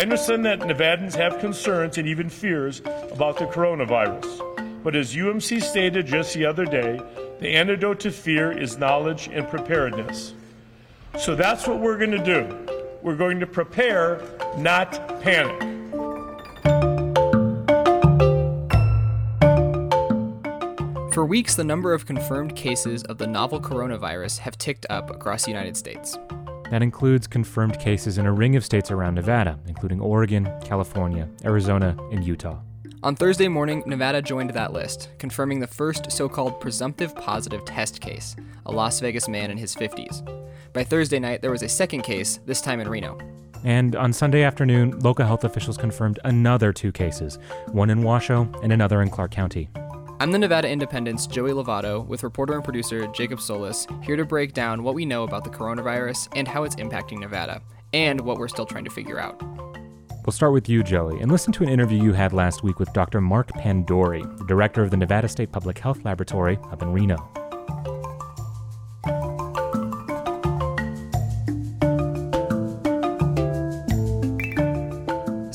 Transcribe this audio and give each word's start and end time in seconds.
I 0.00 0.04
understand 0.04 0.46
that 0.46 0.60
Nevadans 0.60 1.14
have 1.16 1.40
concerns 1.40 1.98
and 1.98 2.08
even 2.08 2.30
fears 2.30 2.80
about 3.12 3.36
the 3.36 3.44
coronavirus. 3.44 4.82
But 4.82 4.96
as 4.96 5.14
UMC 5.14 5.62
stated 5.62 6.06
just 6.06 6.32
the 6.32 6.46
other 6.46 6.64
day, 6.64 6.98
the 7.38 7.48
antidote 7.48 8.00
to 8.00 8.10
fear 8.10 8.50
is 8.50 8.78
knowledge 8.78 9.28
and 9.30 9.46
preparedness. 9.46 10.32
So 11.18 11.34
that's 11.34 11.66
what 11.66 11.80
we're 11.80 11.98
going 11.98 12.12
to 12.12 12.24
do. 12.24 12.66
We're 13.02 13.14
going 13.14 13.40
to 13.40 13.46
prepare, 13.46 14.22
not 14.56 15.20
panic. 15.20 15.60
For 21.12 21.26
weeks, 21.26 21.56
the 21.56 21.64
number 21.64 21.92
of 21.92 22.06
confirmed 22.06 22.56
cases 22.56 23.02
of 23.02 23.18
the 23.18 23.26
novel 23.26 23.60
coronavirus 23.60 24.38
have 24.38 24.56
ticked 24.56 24.86
up 24.88 25.10
across 25.10 25.44
the 25.44 25.50
United 25.50 25.76
States. 25.76 26.16
That 26.70 26.82
includes 26.82 27.26
confirmed 27.26 27.80
cases 27.80 28.16
in 28.16 28.26
a 28.26 28.32
ring 28.32 28.54
of 28.54 28.64
states 28.64 28.90
around 28.90 29.16
Nevada, 29.16 29.58
including 29.66 30.00
Oregon, 30.00 30.48
California, 30.62 31.28
Arizona, 31.44 31.96
and 32.12 32.24
Utah. 32.24 32.60
On 33.02 33.16
Thursday 33.16 33.48
morning, 33.48 33.82
Nevada 33.86 34.22
joined 34.22 34.50
that 34.50 34.72
list, 34.72 35.08
confirming 35.18 35.58
the 35.58 35.66
first 35.66 36.12
so 36.12 36.28
called 36.28 36.60
presumptive 36.60 37.16
positive 37.16 37.64
test 37.64 38.00
case, 38.00 38.36
a 38.66 38.72
Las 38.72 39.00
Vegas 39.00 39.26
man 39.26 39.50
in 39.50 39.58
his 39.58 39.74
50s. 39.74 40.22
By 40.72 40.84
Thursday 40.84 41.18
night, 41.18 41.42
there 41.42 41.50
was 41.50 41.62
a 41.62 41.68
second 41.68 42.02
case, 42.02 42.38
this 42.46 42.60
time 42.60 42.78
in 42.78 42.88
Reno. 42.88 43.18
And 43.64 43.96
on 43.96 44.12
Sunday 44.12 44.42
afternoon, 44.42 44.98
local 45.00 45.26
health 45.26 45.44
officials 45.44 45.76
confirmed 45.76 46.20
another 46.24 46.72
two 46.72 46.92
cases, 46.92 47.38
one 47.72 47.90
in 47.90 48.02
Washoe 48.02 48.48
and 48.62 48.72
another 48.72 49.02
in 49.02 49.10
Clark 49.10 49.32
County. 49.32 49.68
I'm 50.20 50.32
the 50.32 50.38
Nevada 50.38 50.68
Independent's 50.68 51.26
Joey 51.26 51.52
Lovato 51.52 52.04
with 52.04 52.22
reporter 52.22 52.52
and 52.52 52.62
producer 52.62 53.06
Jacob 53.06 53.40
Solis, 53.40 53.86
here 54.02 54.16
to 54.16 54.24
break 54.26 54.52
down 54.52 54.82
what 54.82 54.94
we 54.94 55.06
know 55.06 55.22
about 55.22 55.44
the 55.44 55.50
coronavirus 55.50 56.28
and 56.36 56.46
how 56.46 56.64
it's 56.64 56.76
impacting 56.76 57.20
Nevada, 57.20 57.62
and 57.94 58.20
what 58.20 58.36
we're 58.36 58.46
still 58.46 58.66
trying 58.66 58.84
to 58.84 58.90
figure 58.90 59.18
out. 59.18 59.42
We'll 60.26 60.34
start 60.34 60.52
with 60.52 60.68
you, 60.68 60.82
Joey, 60.82 61.20
and 61.20 61.32
listen 61.32 61.54
to 61.54 61.62
an 61.62 61.70
interview 61.70 62.02
you 62.02 62.12
had 62.12 62.34
last 62.34 62.62
week 62.62 62.78
with 62.78 62.92
Dr. 62.92 63.22
Mark 63.22 63.48
Pandori, 63.52 64.36
the 64.36 64.44
director 64.44 64.82
of 64.82 64.90
the 64.90 64.98
Nevada 64.98 65.26
State 65.26 65.52
Public 65.52 65.78
Health 65.78 66.04
Laboratory 66.04 66.58
up 66.70 66.82
in 66.82 66.92
Reno. 66.92 67.39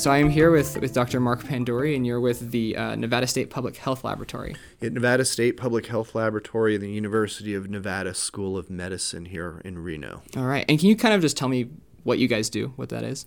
So 0.05 0.11
I 0.11 0.19
am 0.19 0.29
here 0.29 0.51
with, 0.51 0.79
with 0.81 0.93
Dr. 0.93 1.19
Mark 1.19 1.41
Pandori, 1.41 1.95
and 1.95 2.05
you're 2.05 2.19
with 2.19 2.51
the 2.51 2.77
uh, 2.77 2.93
Nevada 2.93 3.25
State 3.25 3.49
Public 3.49 3.77
Health 3.77 4.03
Laboratory. 4.03 4.55
At 4.79 4.93
Nevada 4.93 5.25
State 5.25 5.57
Public 5.57 5.87
Health 5.87 6.13
Laboratory, 6.13 6.75
and 6.75 6.83
the 6.83 6.91
University 6.91 7.55
of 7.55 7.71
Nevada 7.71 8.13
School 8.13 8.55
of 8.55 8.69
Medicine 8.69 9.25
here 9.25 9.63
in 9.65 9.79
Reno. 9.79 10.21
All 10.37 10.43
right. 10.43 10.63
And 10.69 10.79
can 10.79 10.89
you 10.89 10.95
kind 10.95 11.15
of 11.15 11.21
just 11.21 11.35
tell 11.35 11.47
me 11.47 11.71
what 12.03 12.19
you 12.19 12.27
guys 12.27 12.51
do, 12.51 12.71
what 12.75 12.89
that 12.89 13.03
is? 13.03 13.25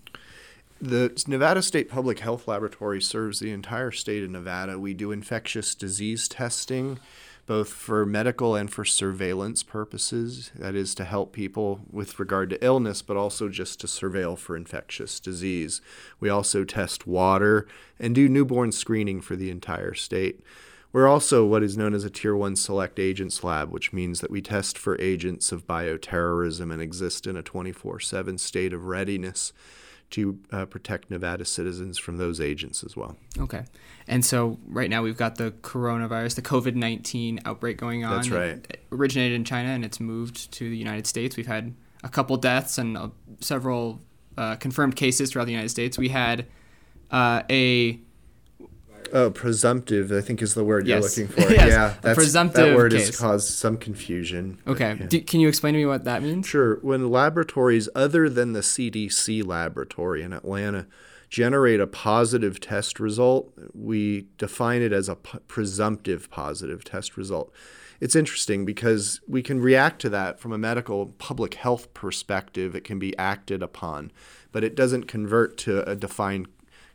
The 0.80 1.20
Nevada 1.26 1.62
State 1.62 1.88
Public 1.88 2.20
Health 2.20 2.46
Laboratory 2.46 3.02
serves 3.02 3.40
the 3.40 3.50
entire 3.50 3.90
state 3.90 4.22
of 4.22 4.30
Nevada. 4.30 4.78
We 4.78 4.94
do 4.94 5.10
infectious 5.10 5.74
disease 5.74 6.28
testing 6.28 7.00
both 7.48 7.70
for 7.70 8.04
medical 8.04 8.54
and 8.54 8.70
for 8.70 8.84
surveillance 8.84 9.62
purposes. 9.62 10.52
That 10.54 10.74
is 10.74 10.94
to 10.96 11.04
help 11.04 11.32
people 11.32 11.80
with 11.90 12.20
regard 12.20 12.50
to 12.50 12.62
illness, 12.62 13.00
but 13.00 13.16
also 13.16 13.48
just 13.48 13.80
to 13.80 13.86
surveil 13.86 14.36
for 14.36 14.54
infectious 14.54 15.18
disease. 15.18 15.80
We 16.20 16.28
also 16.28 16.64
test 16.64 17.06
water 17.06 17.66
and 17.98 18.14
do 18.14 18.28
newborn 18.28 18.70
screening 18.70 19.22
for 19.22 19.34
the 19.34 19.50
entire 19.50 19.94
state. 19.94 20.40
We're 20.92 21.08
also 21.08 21.46
what 21.46 21.62
is 21.62 21.76
known 21.76 21.94
as 21.94 22.04
a 22.04 22.10
Tier 22.10 22.36
1 22.36 22.54
Select 22.56 22.98
Agents 22.98 23.42
Lab, 23.42 23.70
which 23.70 23.94
means 23.94 24.20
that 24.20 24.30
we 24.30 24.42
test 24.42 24.76
for 24.76 25.00
agents 25.00 25.50
of 25.50 25.66
bioterrorism 25.66 26.70
and 26.70 26.82
exist 26.82 27.26
in 27.26 27.34
a 27.34 27.42
24 27.42 27.98
7 27.98 28.36
state 28.36 28.74
of 28.74 28.84
readiness 28.84 29.54
to 30.10 30.38
uh, 30.52 30.64
protect 30.64 31.10
Nevada 31.10 31.44
citizens 31.44 31.98
from 31.98 32.16
those 32.16 32.40
agents 32.40 32.82
as 32.82 32.96
well. 32.96 33.16
Okay. 33.38 33.64
And 34.06 34.24
so 34.24 34.58
right 34.66 34.88
now 34.88 35.02
we've 35.02 35.16
got 35.16 35.36
the 35.36 35.50
coronavirus, 35.62 36.36
the 36.36 36.42
COVID 36.42 36.74
19 36.74 37.40
outbreak 37.44 37.76
going 37.76 38.04
on. 38.04 38.16
That's 38.16 38.30
right. 38.30 38.66
It 38.70 38.84
originated 38.90 39.36
in 39.36 39.44
China 39.44 39.68
and 39.68 39.84
it's 39.84 40.00
moved 40.00 40.50
to 40.52 40.68
the 40.68 40.76
United 40.76 41.06
States. 41.06 41.36
We've 41.36 41.46
had 41.46 41.74
a 42.02 42.08
couple 42.08 42.36
deaths 42.36 42.78
and 42.78 42.96
uh, 42.96 43.08
several 43.40 44.00
uh, 44.36 44.56
confirmed 44.56 44.96
cases 44.96 45.30
throughout 45.30 45.46
the 45.46 45.52
United 45.52 45.70
States. 45.70 45.98
We 45.98 46.08
had 46.08 46.46
uh, 47.10 47.42
a 47.50 48.00
Oh, 49.12 49.30
presumptive, 49.30 50.12
I 50.12 50.20
think 50.20 50.42
is 50.42 50.54
the 50.54 50.64
word 50.64 50.86
yes. 50.86 51.16
you're 51.16 51.26
looking 51.26 51.44
for. 51.44 51.52
yes, 51.52 51.68
yeah, 51.68 51.94
that's, 52.02 52.16
presumptive 52.16 52.68
that 52.68 52.76
word 52.76 52.92
case. 52.92 53.06
has 53.06 53.16
caused 53.16 53.48
some 53.48 53.76
confusion. 53.76 54.60
Okay. 54.66 54.96
Yeah. 55.00 55.06
Do, 55.06 55.20
can 55.20 55.40
you 55.40 55.48
explain 55.48 55.74
to 55.74 55.80
me 55.80 55.86
what 55.86 56.04
that 56.04 56.22
means? 56.22 56.46
Sure. 56.46 56.78
When 56.82 57.10
laboratories 57.10 57.88
other 57.94 58.28
than 58.28 58.52
the 58.52 58.60
CDC 58.60 59.46
laboratory 59.46 60.22
in 60.22 60.32
Atlanta 60.32 60.86
generate 61.28 61.80
a 61.80 61.86
positive 61.86 62.58
test 62.58 62.98
result, 62.98 63.52
we 63.74 64.26
define 64.38 64.82
it 64.82 64.92
as 64.92 65.08
a 65.08 65.16
p- 65.16 65.38
presumptive 65.46 66.30
positive 66.30 66.84
test 66.84 67.16
result. 67.16 67.52
It's 68.00 68.14
interesting 68.14 68.64
because 68.64 69.20
we 69.26 69.42
can 69.42 69.60
react 69.60 70.00
to 70.02 70.08
that 70.10 70.38
from 70.38 70.52
a 70.52 70.58
medical 70.58 71.06
public 71.18 71.54
health 71.54 71.92
perspective. 71.94 72.74
It 72.74 72.84
can 72.84 72.98
be 72.98 73.16
acted 73.18 73.62
upon, 73.62 74.12
but 74.52 74.62
it 74.62 74.76
doesn't 74.76 75.04
convert 75.04 75.58
to 75.58 75.88
a 75.88 75.96
defined 75.96 76.46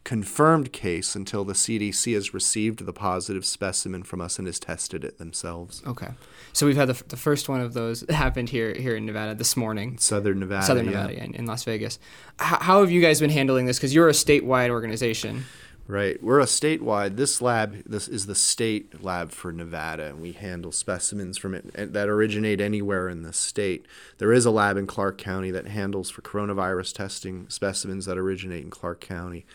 confirmed 0.04 0.74
case 0.74 1.16
until 1.16 1.46
the 1.46 1.54
CDC 1.54 2.14
has 2.14 2.34
received 2.34 2.86
the 2.86 2.94
positive 2.94 3.46
specimen 3.46 4.04
from 4.04 4.20
us 4.20 4.38
and 4.38 4.48
has 4.48 4.60
tested 4.60 5.04
it 5.04 5.18
themselves. 5.18 5.82
Okay. 5.88 6.10
So 6.52 6.66
we've 6.66 6.76
had 6.76 6.90
the, 6.90 7.04
the 7.08 7.18
first 7.18 7.48
one 7.48 7.62
of 7.62 7.74
those 7.74 8.04
happened 8.10 8.50
here 8.50 8.74
here 8.74 8.96
in 8.96 9.06
Nevada 9.06 9.36
this 9.36 9.56
morning. 9.56 9.98
Southern 9.98 10.40
Nevada. 10.40 10.66
Southern 10.66 10.86
yeah. 10.86 10.92
Nevada 10.92 11.24
in, 11.24 11.36
in 11.36 11.46
Las 11.46 11.64
Vegas. 11.64 12.00
H- 12.42 12.60
how 12.62 12.82
have 12.82 12.92
you 12.92 13.02
guys 13.02 13.20
been 13.20 13.30
handling 13.30 13.66
this? 13.66 13.78
Because 13.78 13.94
you're 13.94 14.10
a 14.10 14.14
statewide 14.14 14.70
organization. 14.70 15.46
Right. 15.86 16.22
We're 16.24 16.40
a 16.40 16.46
statewide. 16.46 17.18
This 17.18 17.42
lab, 17.42 17.84
this 17.84 18.08
is 18.08 18.26
the 18.26 18.36
state 18.36 19.04
lab 19.04 19.32
for 19.32 19.52
Nevada, 19.52 20.08
and 20.08 20.22
we 20.22 20.32
handle 20.32 20.72
specimens 20.72 21.38
from 21.38 21.54
it 21.56 21.94
that 21.94 22.08
originate 22.08 22.62
anywhere 22.62 23.10
in 23.10 23.24
the 23.24 23.34
state. 23.34 23.86
There 24.18 24.32
is 24.32 24.46
a 24.46 24.52
lab 24.52 24.78
in 24.78 24.88
Clark 24.88 25.18
County 25.18 25.52
that 25.52 25.68
handles 25.68 26.10
for 26.10 26.22
coronavirus 26.22 26.94
testing 26.94 27.50
specimens 27.50 28.06
that 28.06 28.18
originate 28.18 28.64
in 28.64 28.70
Clark 28.70 29.02
County. 29.02 29.46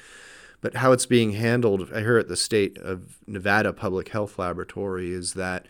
But 0.60 0.76
how 0.76 0.92
it's 0.92 1.06
being 1.06 1.32
handled 1.32 1.88
here 1.88 2.18
at 2.18 2.28
the 2.28 2.36
state 2.36 2.78
of 2.78 3.18
Nevada 3.26 3.72
Public 3.72 4.08
Health 4.08 4.38
Laboratory 4.38 5.12
is 5.12 5.34
that 5.34 5.66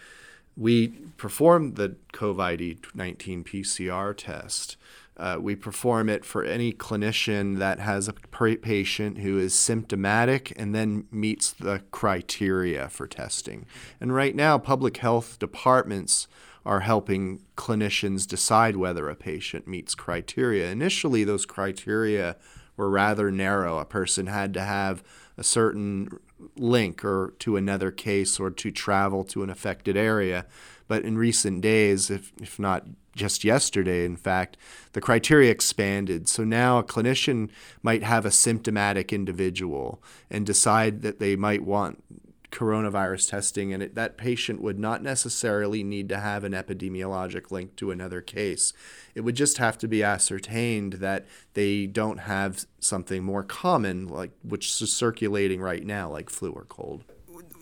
we 0.57 0.89
perform 1.17 1.75
the 1.75 1.97
COVID 2.13 2.95
19 2.95 3.45
PCR 3.45 4.17
test. 4.17 4.77
Uh, 5.17 5.37
we 5.41 5.57
perform 5.57 6.09
it 6.09 6.25
for 6.25 6.45
any 6.45 6.73
clinician 6.73 7.59
that 7.59 7.81
has 7.81 8.07
a 8.07 8.13
patient 8.13 9.19
who 9.19 9.37
is 9.39 9.53
symptomatic 9.53 10.53
and 10.57 10.75
then 10.75 11.07
meets 11.11 11.51
the 11.53 11.83
criteria 11.91 12.89
for 12.89 13.09
testing. 13.09 13.67
And 14.01 14.15
right 14.15 14.35
now, 14.35 14.59
public 14.59 14.99
health 14.99 15.39
departments 15.41 16.29
are 16.65 16.81
helping 16.81 17.41
clinicians 17.57 18.29
decide 18.29 18.77
whether 18.77 19.09
a 19.09 19.17
patient 19.17 19.67
meets 19.67 19.95
criteria. 19.97 20.71
Initially, 20.71 21.25
those 21.25 21.47
criteria 21.47 22.37
were 22.79 22.89
rather 22.89 23.31
narrow. 23.31 23.79
A 23.79 23.85
person 23.85 24.29
had 24.29 24.55
to 24.55 24.63
have 24.63 25.03
a 25.37 25.45
certain 25.45 26.19
link 26.57 27.05
or 27.05 27.35
to 27.41 27.57
another 27.57 27.91
case 27.91 28.41
or 28.41 28.51
to 28.51 28.71
travel 28.71 29.25
to 29.25 29.43
an 29.43 29.51
affected 29.51 29.97
area. 29.97 30.47
But 30.87 31.05
in 31.05 31.19
recent 31.19 31.61
days, 31.61 32.09
if, 32.09 32.33
if 32.41 32.59
not 32.59 32.87
just 33.15 33.45
yesterday, 33.45 34.05
in 34.05 34.17
fact, 34.17 34.57
the 34.93 35.01
criteria 35.01 35.51
expanded. 35.51 36.29
So 36.29 36.45
now 36.45 36.79
a 36.79 36.85
clinician 36.85 37.51
might 37.83 38.05
have 38.05 38.25
a 38.25 38.31
symptomatic 38.31 39.13
individual 39.13 40.03
and 40.31 40.47
decide 40.47 41.03
that 41.03 41.19
they 41.19 41.37
might 41.37 41.65
want 41.65 42.03
coronavirus 42.51 43.31
testing, 43.31 43.73
and 43.73 43.83
it, 43.83 43.95
that 43.95 44.17
patient 44.17 44.63
would 44.63 44.79
not 44.79 45.03
necessarily 45.03 45.83
need 45.85 46.09
to 46.09 46.19
have 46.19 46.45
an 46.45 46.53
epidemiologic 46.53 47.51
link 47.51 47.77
to 47.77 47.91
another 47.91 48.21
case. 48.21 48.73
It 49.15 49.21
would 49.21 49.37
just 49.37 49.59
have 49.59 49.77
to 49.79 49.89
be 49.89 50.03
ascertained 50.03 50.95
that 50.95 51.27
they 51.55 51.87
don't 51.87 52.21
have 52.21 52.65
something 52.81 53.23
more 53.23 53.43
common, 53.43 54.09
like 54.09 54.31
which 54.43 54.81
is 54.81 54.93
circulating 54.93 55.61
right 55.61 55.85
now, 55.85 56.11
like 56.11 56.31
flu 56.31 56.53
or 56.53 56.65
cold. 56.65 57.05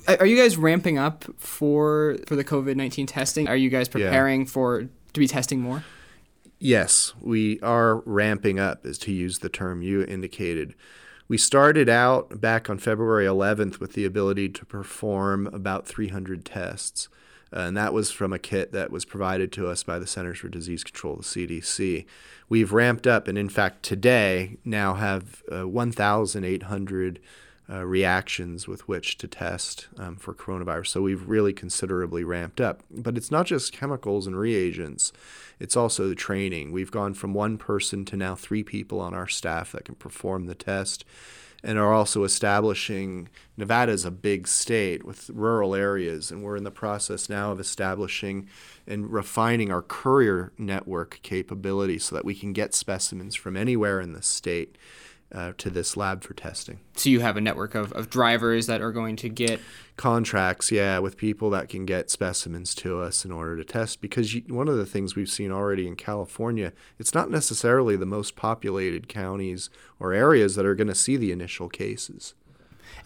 Are 0.06 0.26
you 0.26 0.36
guys 0.36 0.56
ramping 0.56 0.98
up 0.98 1.24
for 1.36 2.16
for 2.26 2.36
the 2.36 2.44
COVID 2.44 2.76
nineteen 2.76 3.06
testing? 3.06 3.48
Are 3.48 3.56
you 3.56 3.70
guys 3.70 3.88
preparing 3.88 4.42
yeah. 4.42 4.46
for 4.46 4.82
to 5.12 5.20
be 5.20 5.26
testing 5.26 5.60
more? 5.60 5.82
Yes, 6.58 7.12
we 7.20 7.60
are 7.60 7.96
ramping 8.06 8.58
up, 8.58 8.86
as 8.86 8.98
to 8.98 9.12
use 9.12 9.40
the 9.40 9.48
term 9.48 9.82
you 9.82 10.02
indicated. 10.04 10.74
We 11.28 11.38
started 11.38 11.88
out 11.88 12.40
back 12.40 12.70
on 12.70 12.78
February 12.78 13.26
11th 13.26 13.80
with 13.80 13.94
the 13.94 14.04
ability 14.04 14.48
to 14.50 14.64
perform 14.64 15.48
about 15.48 15.86
300 15.86 16.44
tests. 16.44 17.08
And 17.50 17.76
that 17.76 17.92
was 17.92 18.10
from 18.10 18.32
a 18.32 18.38
kit 18.38 18.72
that 18.72 18.90
was 18.90 19.04
provided 19.04 19.50
to 19.52 19.68
us 19.68 19.82
by 19.82 19.98
the 19.98 20.06
Centers 20.06 20.38
for 20.38 20.48
Disease 20.48 20.84
Control, 20.84 21.16
the 21.16 21.22
CDC. 21.22 22.04
We've 22.48 22.72
ramped 22.72 23.06
up, 23.06 23.28
and 23.28 23.38
in 23.38 23.48
fact, 23.48 23.82
today 23.82 24.58
now 24.64 24.94
have 24.94 25.42
uh, 25.50 25.66
1,800 25.66 27.20
uh, 27.68 27.84
reactions 27.84 28.68
with 28.68 28.86
which 28.86 29.18
to 29.18 29.26
test 29.26 29.88
um, 29.98 30.16
for 30.16 30.34
coronavirus. 30.34 30.88
So 30.88 31.02
we've 31.02 31.28
really 31.28 31.52
considerably 31.52 32.22
ramped 32.22 32.60
up. 32.60 32.82
But 32.90 33.16
it's 33.16 33.30
not 33.30 33.46
just 33.46 33.72
chemicals 33.72 34.26
and 34.26 34.38
reagents, 34.38 35.12
it's 35.58 35.76
also 35.76 36.08
the 36.08 36.14
training. 36.14 36.72
We've 36.72 36.90
gone 36.90 37.14
from 37.14 37.34
one 37.34 37.58
person 37.58 38.04
to 38.06 38.16
now 38.16 38.34
three 38.34 38.62
people 38.62 39.00
on 39.00 39.14
our 39.14 39.28
staff 39.28 39.72
that 39.72 39.84
can 39.84 39.96
perform 39.96 40.46
the 40.46 40.54
test 40.54 41.04
and 41.66 41.78
are 41.78 41.92
also 41.92 42.22
establishing 42.22 43.28
Nevada 43.56 43.90
is 43.90 44.04
a 44.04 44.10
big 44.10 44.46
state 44.46 45.04
with 45.04 45.30
rural 45.30 45.74
areas, 45.74 46.30
and 46.30 46.42
we're 46.42 46.56
in 46.56 46.64
the 46.64 46.70
process 46.70 47.28
now 47.28 47.50
of 47.50 47.58
establishing 47.58 48.48
and 48.86 49.10
refining 49.10 49.72
our 49.72 49.82
courier 49.82 50.52
network 50.58 51.18
capability 51.22 51.98
so 51.98 52.14
that 52.14 52.24
we 52.24 52.34
can 52.34 52.52
get 52.52 52.74
specimens 52.74 53.34
from 53.34 53.56
anywhere 53.56 54.00
in 54.00 54.12
the 54.12 54.22
state 54.22 54.76
uh, 55.32 55.52
to 55.58 55.70
this 55.70 55.96
lab 55.96 56.22
for 56.22 56.34
testing. 56.34 56.80
So 56.94 57.10
you 57.10 57.20
have 57.20 57.36
a 57.36 57.40
network 57.40 57.74
of, 57.74 57.92
of 57.92 58.08
drivers 58.08 58.66
that 58.66 58.80
are 58.80 58.92
going 58.92 59.16
to 59.16 59.28
get 59.28 59.60
contracts, 59.96 60.70
yeah, 60.70 60.98
with 60.98 61.16
people 61.16 61.50
that 61.50 61.68
can 61.68 61.84
get 61.84 62.10
specimens 62.10 62.74
to 62.76 63.00
us 63.00 63.24
in 63.24 63.32
order 63.32 63.56
to 63.56 63.64
test. 63.64 64.00
Because 64.00 64.34
you, 64.34 64.42
one 64.48 64.68
of 64.68 64.76
the 64.76 64.86
things 64.86 65.16
we've 65.16 65.28
seen 65.28 65.50
already 65.50 65.86
in 65.86 65.96
California, 65.96 66.72
it's 66.98 67.14
not 67.14 67.30
necessarily 67.30 67.96
the 67.96 68.06
most 68.06 68.36
populated 68.36 69.08
counties 69.08 69.68
or 69.98 70.12
areas 70.12 70.54
that 70.54 70.66
are 70.66 70.74
going 70.74 70.86
to 70.88 70.94
see 70.94 71.16
the 71.16 71.32
initial 71.32 71.68
cases. 71.68 72.34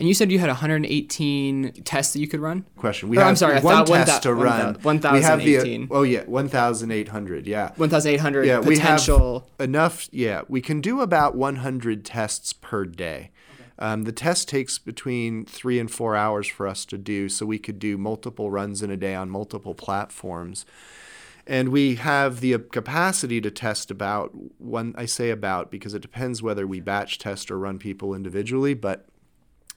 And 0.01 0.09
you 0.09 0.15
said 0.15 0.33
you 0.33 0.39
had 0.39 0.49
118 0.49 1.73
tests 1.85 2.15
that 2.15 2.21
you 2.21 2.27
could 2.27 2.41
run. 2.41 2.65
Question. 2.77 3.11
We 3.11 3.19
Oh, 3.19 3.21
have 3.21 3.29
I'm 3.29 3.37
sorry, 3.37 3.57
I 3.57 3.61
one 3.61 3.75
thought 3.75 3.89
one 3.91 3.99
test 4.07 4.23
thou- 4.23 4.31
to 4.31 4.35
run. 4.35 4.75
We 4.77 4.81
1,018. 4.83 5.89
oh 5.91 6.03
yeah, 6.03 6.25
one 6.25 6.49
thousand 6.49 6.91
eight 6.91 7.09
hundred. 7.09 7.47
Yeah. 7.47 7.73
1,800 7.77 8.47
Yeah, 8.47 8.61
we 8.61 8.79
have 8.79 9.07
enough. 9.61 10.09
Yeah, 10.11 10.43
we 10.49 10.63
can 10.63 10.81
do 10.81 11.01
about 11.03 11.37
100 11.37 12.05
tests 12.05 12.55
per 12.55 12.87
day. 12.87 13.31
Um, 13.79 14.05
the 14.05 14.13
test 14.13 14.49
takes 14.49 14.79
between 14.79 15.45
three 15.45 15.79
and 15.79 15.91
four 15.91 16.17
hours 16.17 16.47
for 16.47 16.67
us 16.67 16.85
to 16.87 16.99
do, 16.99 17.29
so 17.29 17.45
we 17.47 17.59
could 17.59 17.79
do 17.79 17.97
multiple 17.99 18.51
runs 18.51 18.83
in 18.83 18.91
a 18.91 18.97
day 18.97 19.15
on 19.15 19.29
multiple 19.31 19.75
platforms. 19.75 20.65
And 21.47 21.71
we 21.71 21.95
have 21.97 22.41
the 22.41 22.59
capacity 22.59 23.41
to 23.41 23.51
test 23.51 23.91
about 23.91 24.31
one. 24.59 24.95
I 24.97 25.07
say 25.07 25.31
about 25.31 25.71
because 25.71 25.95
it 25.95 26.01
depends 26.03 26.43
whether 26.43 26.67
we 26.67 26.81
batch 26.81 27.19
test 27.19 27.51
or 27.51 27.59
run 27.59 27.79
people 27.79 28.15
individually, 28.15 28.75
but 28.75 29.07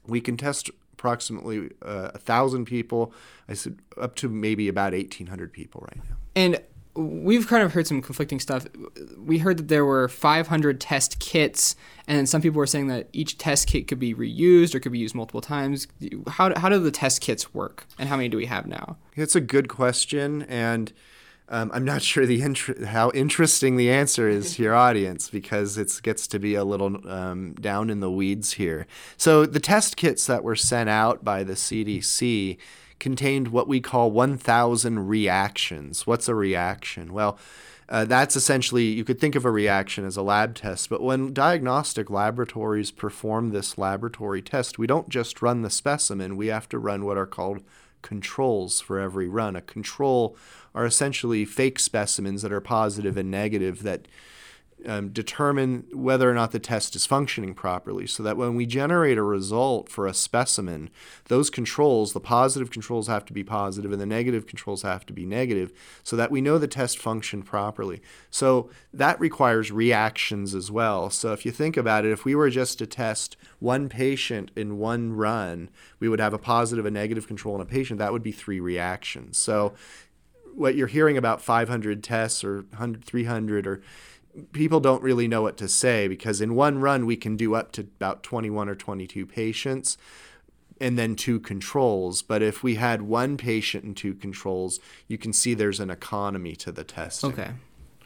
we 0.08 0.22
can 0.22 0.38
test 0.38 0.70
approximately 0.94 1.70
uh, 1.82 2.12
a 2.14 2.18
thousand 2.18 2.66
people. 2.66 3.14
I 3.48 3.54
said 3.54 3.80
up 3.98 4.16
to 4.16 4.30
maybe 4.30 4.68
about 4.68 4.94
1,800 4.94 5.52
people 5.52 5.82
right 5.82 5.98
now. 6.10 6.16
And 6.36 6.62
we've 6.96 7.48
kind 7.48 7.64
of 7.64 7.74
heard 7.74 7.88
some 7.88 8.02
conflicting 8.02 8.40
stuff. 8.40 8.68
We 9.18 9.40
heard 9.40 9.58
that 9.58 9.68
there 9.68 9.86
were 9.86 10.08
500 10.08 10.80
test 10.80 11.20
kits, 11.20 11.76
and 12.08 12.30
some 12.30 12.42
people 12.42 12.58
were 12.58 12.68
saying 12.68 12.88
that 12.88 13.10
each 13.14 13.38
test 13.38 13.68
kit 13.68 13.88
could 13.88 14.00
be 14.00 14.14
reused 14.14 14.76
or 14.76 14.80
could 14.80 14.92
be 14.92 15.00
used 15.00 15.16
multiple 15.16 15.42
times. 15.42 15.88
How, 16.28 16.58
how 16.58 16.70
do 16.70 16.80
the 16.80 16.92
test 16.92 17.22
kits 17.22 17.54
work, 17.54 17.86
and 17.98 18.10
how 18.10 18.18
many 18.18 18.30
do 18.30 18.38
we 18.38 18.46
have 18.46 18.68
now? 18.68 18.98
It's 19.16 19.36
a 19.36 19.42
good 19.42 19.70
question, 19.70 20.44
and 20.44 20.94
um, 21.50 21.72
I'm 21.74 21.86
not 21.86 22.02
sure 22.04 22.26
the 22.26 22.40
how 22.86 23.12
interesting 23.12 23.78
the 23.78 23.92
answer 23.92 24.28
is 24.28 24.56
to 24.56 24.64
your 24.64 24.76
audience 24.76 25.30
because 25.30 25.78
it 25.78 26.00
gets 26.04 26.28
to 26.28 26.40
be 26.40 26.56
a 26.56 26.64
little 26.64 27.08
um, 27.10 27.54
down 27.56 27.90
in 27.90 28.00
the 28.00 28.12
weeds 28.12 28.54
here. 28.54 28.88
So 29.18 29.46
the 29.46 29.60
test 29.60 29.98
kits 29.98 30.26
that 30.28 30.44
were 30.44 30.56
sent 30.56 30.90
out 30.90 31.24
by 31.24 31.44
the 31.44 31.54
CDC 31.54 32.58
contained 33.00 33.50
what 33.50 33.68
we 33.68 33.82
call 33.82 34.12
1,000 34.12 35.08
reactions. 35.08 36.08
What's 36.08 36.30
a 36.30 36.36
reaction? 36.36 37.12
Well, 37.12 37.38
uh, 37.90 38.06
that's 38.06 38.36
essentially, 38.36 38.86
you 38.86 39.04
could 39.04 39.20
think 39.20 39.36
of 39.36 39.44
a 39.44 39.52
reaction 39.52 40.06
as 40.06 40.16
a 40.16 40.22
lab 40.22 40.56
test, 40.56 40.90
but 40.90 41.02
when 41.02 41.34
diagnostic 41.34 42.10
laboratories 42.10 42.92
perform 42.92 43.50
this 43.50 43.78
laboratory 43.78 44.42
test, 44.42 44.80
we 44.80 44.88
don't 44.88 45.10
just 45.10 45.42
run 45.42 45.64
the 45.64 45.70
specimen, 45.70 46.38
we 46.38 46.48
have 46.48 46.70
to 46.70 46.80
run 46.80 47.04
what 47.04 47.18
are 47.18 47.26
called 47.26 47.62
controls 48.04 48.80
for 48.80 49.00
every 49.00 49.28
run. 49.28 49.56
A 49.56 49.62
control 49.62 50.38
are 50.76 50.86
essentially 50.86 51.46
fake 51.46 51.80
specimens 51.80 52.44
that 52.44 52.52
are 52.52 52.62
positive 52.62 53.18
and 53.18 53.32
negative 53.32 53.82
that 53.82 54.08
um, 54.86 55.10
determine 55.10 55.86
whether 55.94 56.30
or 56.30 56.34
not 56.34 56.52
the 56.52 56.60
test 56.60 56.96
is 56.96 57.06
functioning 57.06 57.54
properly. 57.54 58.08
So 58.08 58.24
that 58.24 58.38
when 58.38 58.56
we 58.56 58.66
generate 58.66 59.18
a 59.18 59.24
result 59.24 59.90
for 59.90 60.08
a 60.08 60.14
specimen, 60.14 60.90
those 61.26 61.50
controls, 61.50 62.14
the 62.14 62.20
positive 62.20 62.72
controls 62.72 63.08
have 63.08 63.26
to 63.26 63.34
be 63.34 63.44
positive 63.44 63.92
and 63.92 64.02
the 64.02 64.06
negative 64.06 64.48
controls 64.48 64.82
have 64.82 65.06
to 65.08 65.14
be 65.14 65.26
negative 65.26 65.72
so 66.04 66.16
that 66.16 66.32
we 66.32 66.42
know 66.42 66.58
the 66.58 66.68
test 66.68 66.98
functioned 66.98 67.46
properly. 67.46 68.02
So 68.30 68.70
that 68.94 69.20
requires 69.20 69.72
reactions 69.72 70.54
as 70.54 70.70
well. 70.70 71.10
So 71.10 71.34
if 71.34 71.46
you 71.46 71.52
think 71.52 71.78
about 71.78 72.06
it, 72.06 72.12
if 72.12 72.26
we 72.26 72.36
were 72.36 72.50
just 72.50 72.78
to 72.80 72.88
test 72.88 73.38
one 73.60 73.90
patient 73.90 74.52
in 74.56 74.78
one 74.78 75.14
run, 75.14 75.70
we 76.00 76.10
would 76.10 76.20
have 76.20 76.34
a 76.34 76.40
positive 76.40 76.86
a 76.86 76.92
negative 76.92 77.28
control 77.28 77.56
in 77.56 77.62
a 77.62 77.66
patient. 77.66 78.00
That 78.00 78.12
would 78.12 78.24
be 78.24 78.32
three 78.32 78.60
reactions. 78.60 79.38
So 79.38 79.74
what 80.56 80.76
you're 80.76 80.88
hearing 80.88 81.18
about 81.18 81.42
500 81.42 82.04
tests 82.04 82.44
or 82.44 82.62
100, 82.62 83.04
300 83.04 83.68
or 83.68 83.82
people 84.52 84.80
don't 84.80 85.04
really 85.04 85.28
know 85.28 85.42
what 85.42 85.58
to 85.58 85.68
say 85.68 86.08
because 86.08 86.42
in 86.42 86.56
one 86.56 86.80
run 86.80 87.06
we 87.06 87.16
can 87.16 87.36
do 87.36 87.56
up 87.56 87.72
to 87.74 87.82
about 87.82 88.24
21 88.24 88.70
or 88.70 88.76
22 88.76 89.26
patients 89.26 89.98
and 90.82 90.98
then 90.98 91.16
two 91.16 91.40
controls. 91.40 92.22
But 92.22 92.42
if 92.42 92.64
we 92.64 92.76
had 92.76 93.04
one 93.04 93.38
patient 93.38 93.84
and 93.84 93.96
two 93.96 94.14
controls, 94.14 94.80
you 95.08 95.18
can 95.18 95.34
see 95.34 95.54
there's 95.54 95.80
an 95.80 95.90
economy 95.90 96.56
to 96.58 96.72
the 96.72 96.84
testing. 96.84 97.32
Okay. 97.32 97.52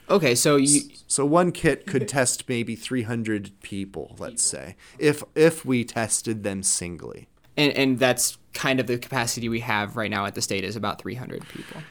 Okay, 0.10 0.36
so 0.36 0.56
you 0.56 0.82
So 1.08 1.26
one 1.26 1.52
kit 1.52 1.86
could 1.86 2.08
test 2.08 2.48
maybe 2.48 2.76
300 2.76 3.52
people, 3.62 4.16
let's 4.18 4.42
say, 4.42 4.78
if 4.98 5.22
if 5.36 5.66
we 5.66 5.84
tested 5.84 6.44
them 6.44 6.64
singly. 6.64 7.28
and, 7.58 7.74
and 7.74 8.00
that's 8.00 8.38
kind 8.54 8.80
of 8.80 8.88
the 8.88 8.98
capacity 8.98 9.50
we 9.50 9.60
have 9.60 9.98
right 9.98 10.10
now 10.10 10.26
at 10.26 10.36
the 10.36 10.42
state 10.42 10.64
is 10.64 10.76
about 10.76 11.02
300 11.02 11.48
people. 11.50 11.82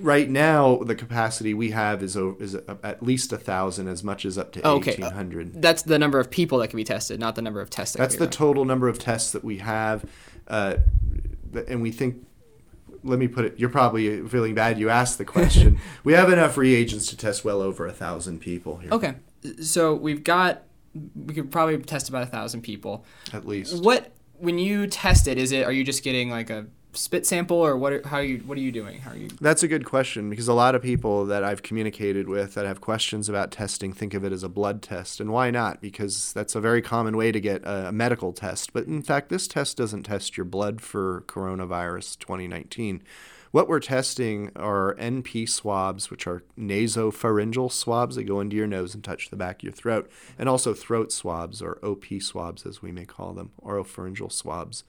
Right 0.00 0.28
now, 0.30 0.76
the 0.78 0.94
capacity 0.94 1.54
we 1.54 1.70
have 1.70 2.02
is 2.02 2.16
is 2.16 2.54
at 2.54 3.02
least 3.02 3.32
a 3.32 3.36
thousand, 3.38 3.88
as 3.88 4.02
much 4.02 4.24
as 4.24 4.38
up 4.38 4.52
to 4.52 4.62
Oh, 4.66 4.76
okay. 4.76 4.92
1,800. 4.92 5.60
That's 5.60 5.82
the 5.82 5.98
number 5.98 6.18
of 6.18 6.30
people 6.30 6.58
that 6.58 6.68
can 6.68 6.76
be 6.76 6.84
tested, 6.84 7.20
not 7.20 7.34
the 7.34 7.42
number 7.42 7.60
of 7.60 7.70
tests. 7.70 7.96
That 7.96 8.00
That's 8.02 8.16
the 8.16 8.24
run. 8.24 8.30
total 8.30 8.64
number 8.64 8.88
of 8.88 8.98
tests 8.98 9.32
that 9.32 9.44
we 9.44 9.58
have, 9.58 10.04
uh, 10.48 10.76
and 11.68 11.82
we 11.82 11.90
think. 11.90 12.26
Let 13.02 13.18
me 13.18 13.28
put 13.28 13.46
it. 13.46 13.58
You're 13.58 13.70
probably 13.70 14.26
feeling 14.28 14.54
bad. 14.54 14.78
You 14.78 14.90
asked 14.90 15.16
the 15.16 15.24
question. 15.24 15.78
we 16.04 16.12
have 16.12 16.30
enough 16.30 16.58
reagents 16.58 17.06
to 17.08 17.16
test 17.16 17.44
well 17.46 17.62
over 17.62 17.86
a 17.86 17.92
thousand 17.92 18.40
people 18.40 18.76
here, 18.76 18.90
Okay, 18.92 19.14
so 19.62 19.94
we've 19.94 20.22
got 20.22 20.64
we 21.14 21.32
could 21.32 21.50
probably 21.50 21.78
test 21.78 22.10
about 22.10 22.22
a 22.24 22.26
thousand 22.26 22.60
people. 22.62 23.04
at 23.32 23.46
least. 23.46 23.82
What 23.82 24.12
when 24.38 24.58
you 24.58 24.86
test 24.86 25.28
it, 25.28 25.38
is 25.38 25.50
it 25.52 25.64
are 25.64 25.72
you 25.72 25.82
just 25.82 26.02
getting 26.02 26.28
like 26.30 26.50
a 26.50 26.66
spit 26.92 27.26
sample 27.26 27.56
or 27.58 27.76
what? 27.76 27.92
Are, 27.92 28.06
how 28.06 28.18
are 28.18 28.22
you? 28.22 28.38
What 28.38 28.58
are 28.58 28.60
you 28.60 28.72
doing? 28.72 29.00
How 29.00 29.12
are 29.12 29.16
you? 29.16 29.28
That's 29.40 29.62
a 29.62 29.68
good 29.68 29.84
question 29.84 30.30
because 30.30 30.48
a 30.48 30.54
lot 30.54 30.74
of 30.74 30.82
people 30.82 31.26
that 31.26 31.44
I've 31.44 31.62
communicated 31.62 32.28
with 32.28 32.54
that 32.54 32.66
have 32.66 32.80
questions 32.80 33.28
about 33.28 33.50
testing 33.50 33.92
think 33.92 34.14
of 34.14 34.24
it 34.24 34.32
as 34.32 34.42
a 34.42 34.48
blood 34.48 34.82
test. 34.82 35.20
And 35.20 35.30
why 35.32 35.50
not? 35.50 35.80
Because 35.80 36.32
that's 36.32 36.54
a 36.54 36.60
very 36.60 36.82
common 36.82 37.16
way 37.16 37.32
to 37.32 37.40
get 37.40 37.62
a 37.64 37.92
medical 37.92 38.32
test. 38.32 38.72
But 38.72 38.86
in 38.86 39.02
fact, 39.02 39.28
this 39.28 39.48
test 39.48 39.76
doesn't 39.76 40.04
test 40.04 40.36
your 40.36 40.46
blood 40.46 40.80
for 40.80 41.22
coronavirus 41.26 42.18
2019. 42.18 43.02
What 43.52 43.66
we're 43.66 43.80
testing 43.80 44.52
are 44.54 44.94
NP 44.94 45.48
swabs, 45.48 46.08
which 46.08 46.28
are 46.28 46.44
nasopharyngeal 46.56 47.72
swabs 47.72 48.14
that 48.14 48.22
go 48.22 48.38
into 48.38 48.54
your 48.54 48.68
nose 48.68 48.94
and 48.94 49.02
touch 49.02 49.28
the 49.28 49.36
back 49.36 49.56
of 49.56 49.62
your 49.64 49.72
throat, 49.72 50.08
and 50.38 50.48
also 50.48 50.72
throat 50.72 51.10
swabs, 51.10 51.60
or 51.60 51.84
OP 51.84 52.04
swabs 52.20 52.64
as 52.64 52.80
we 52.80 52.92
may 52.92 53.04
call 53.04 53.32
them, 53.32 53.50
oropharyngeal 53.60 54.30
swabs. 54.30 54.84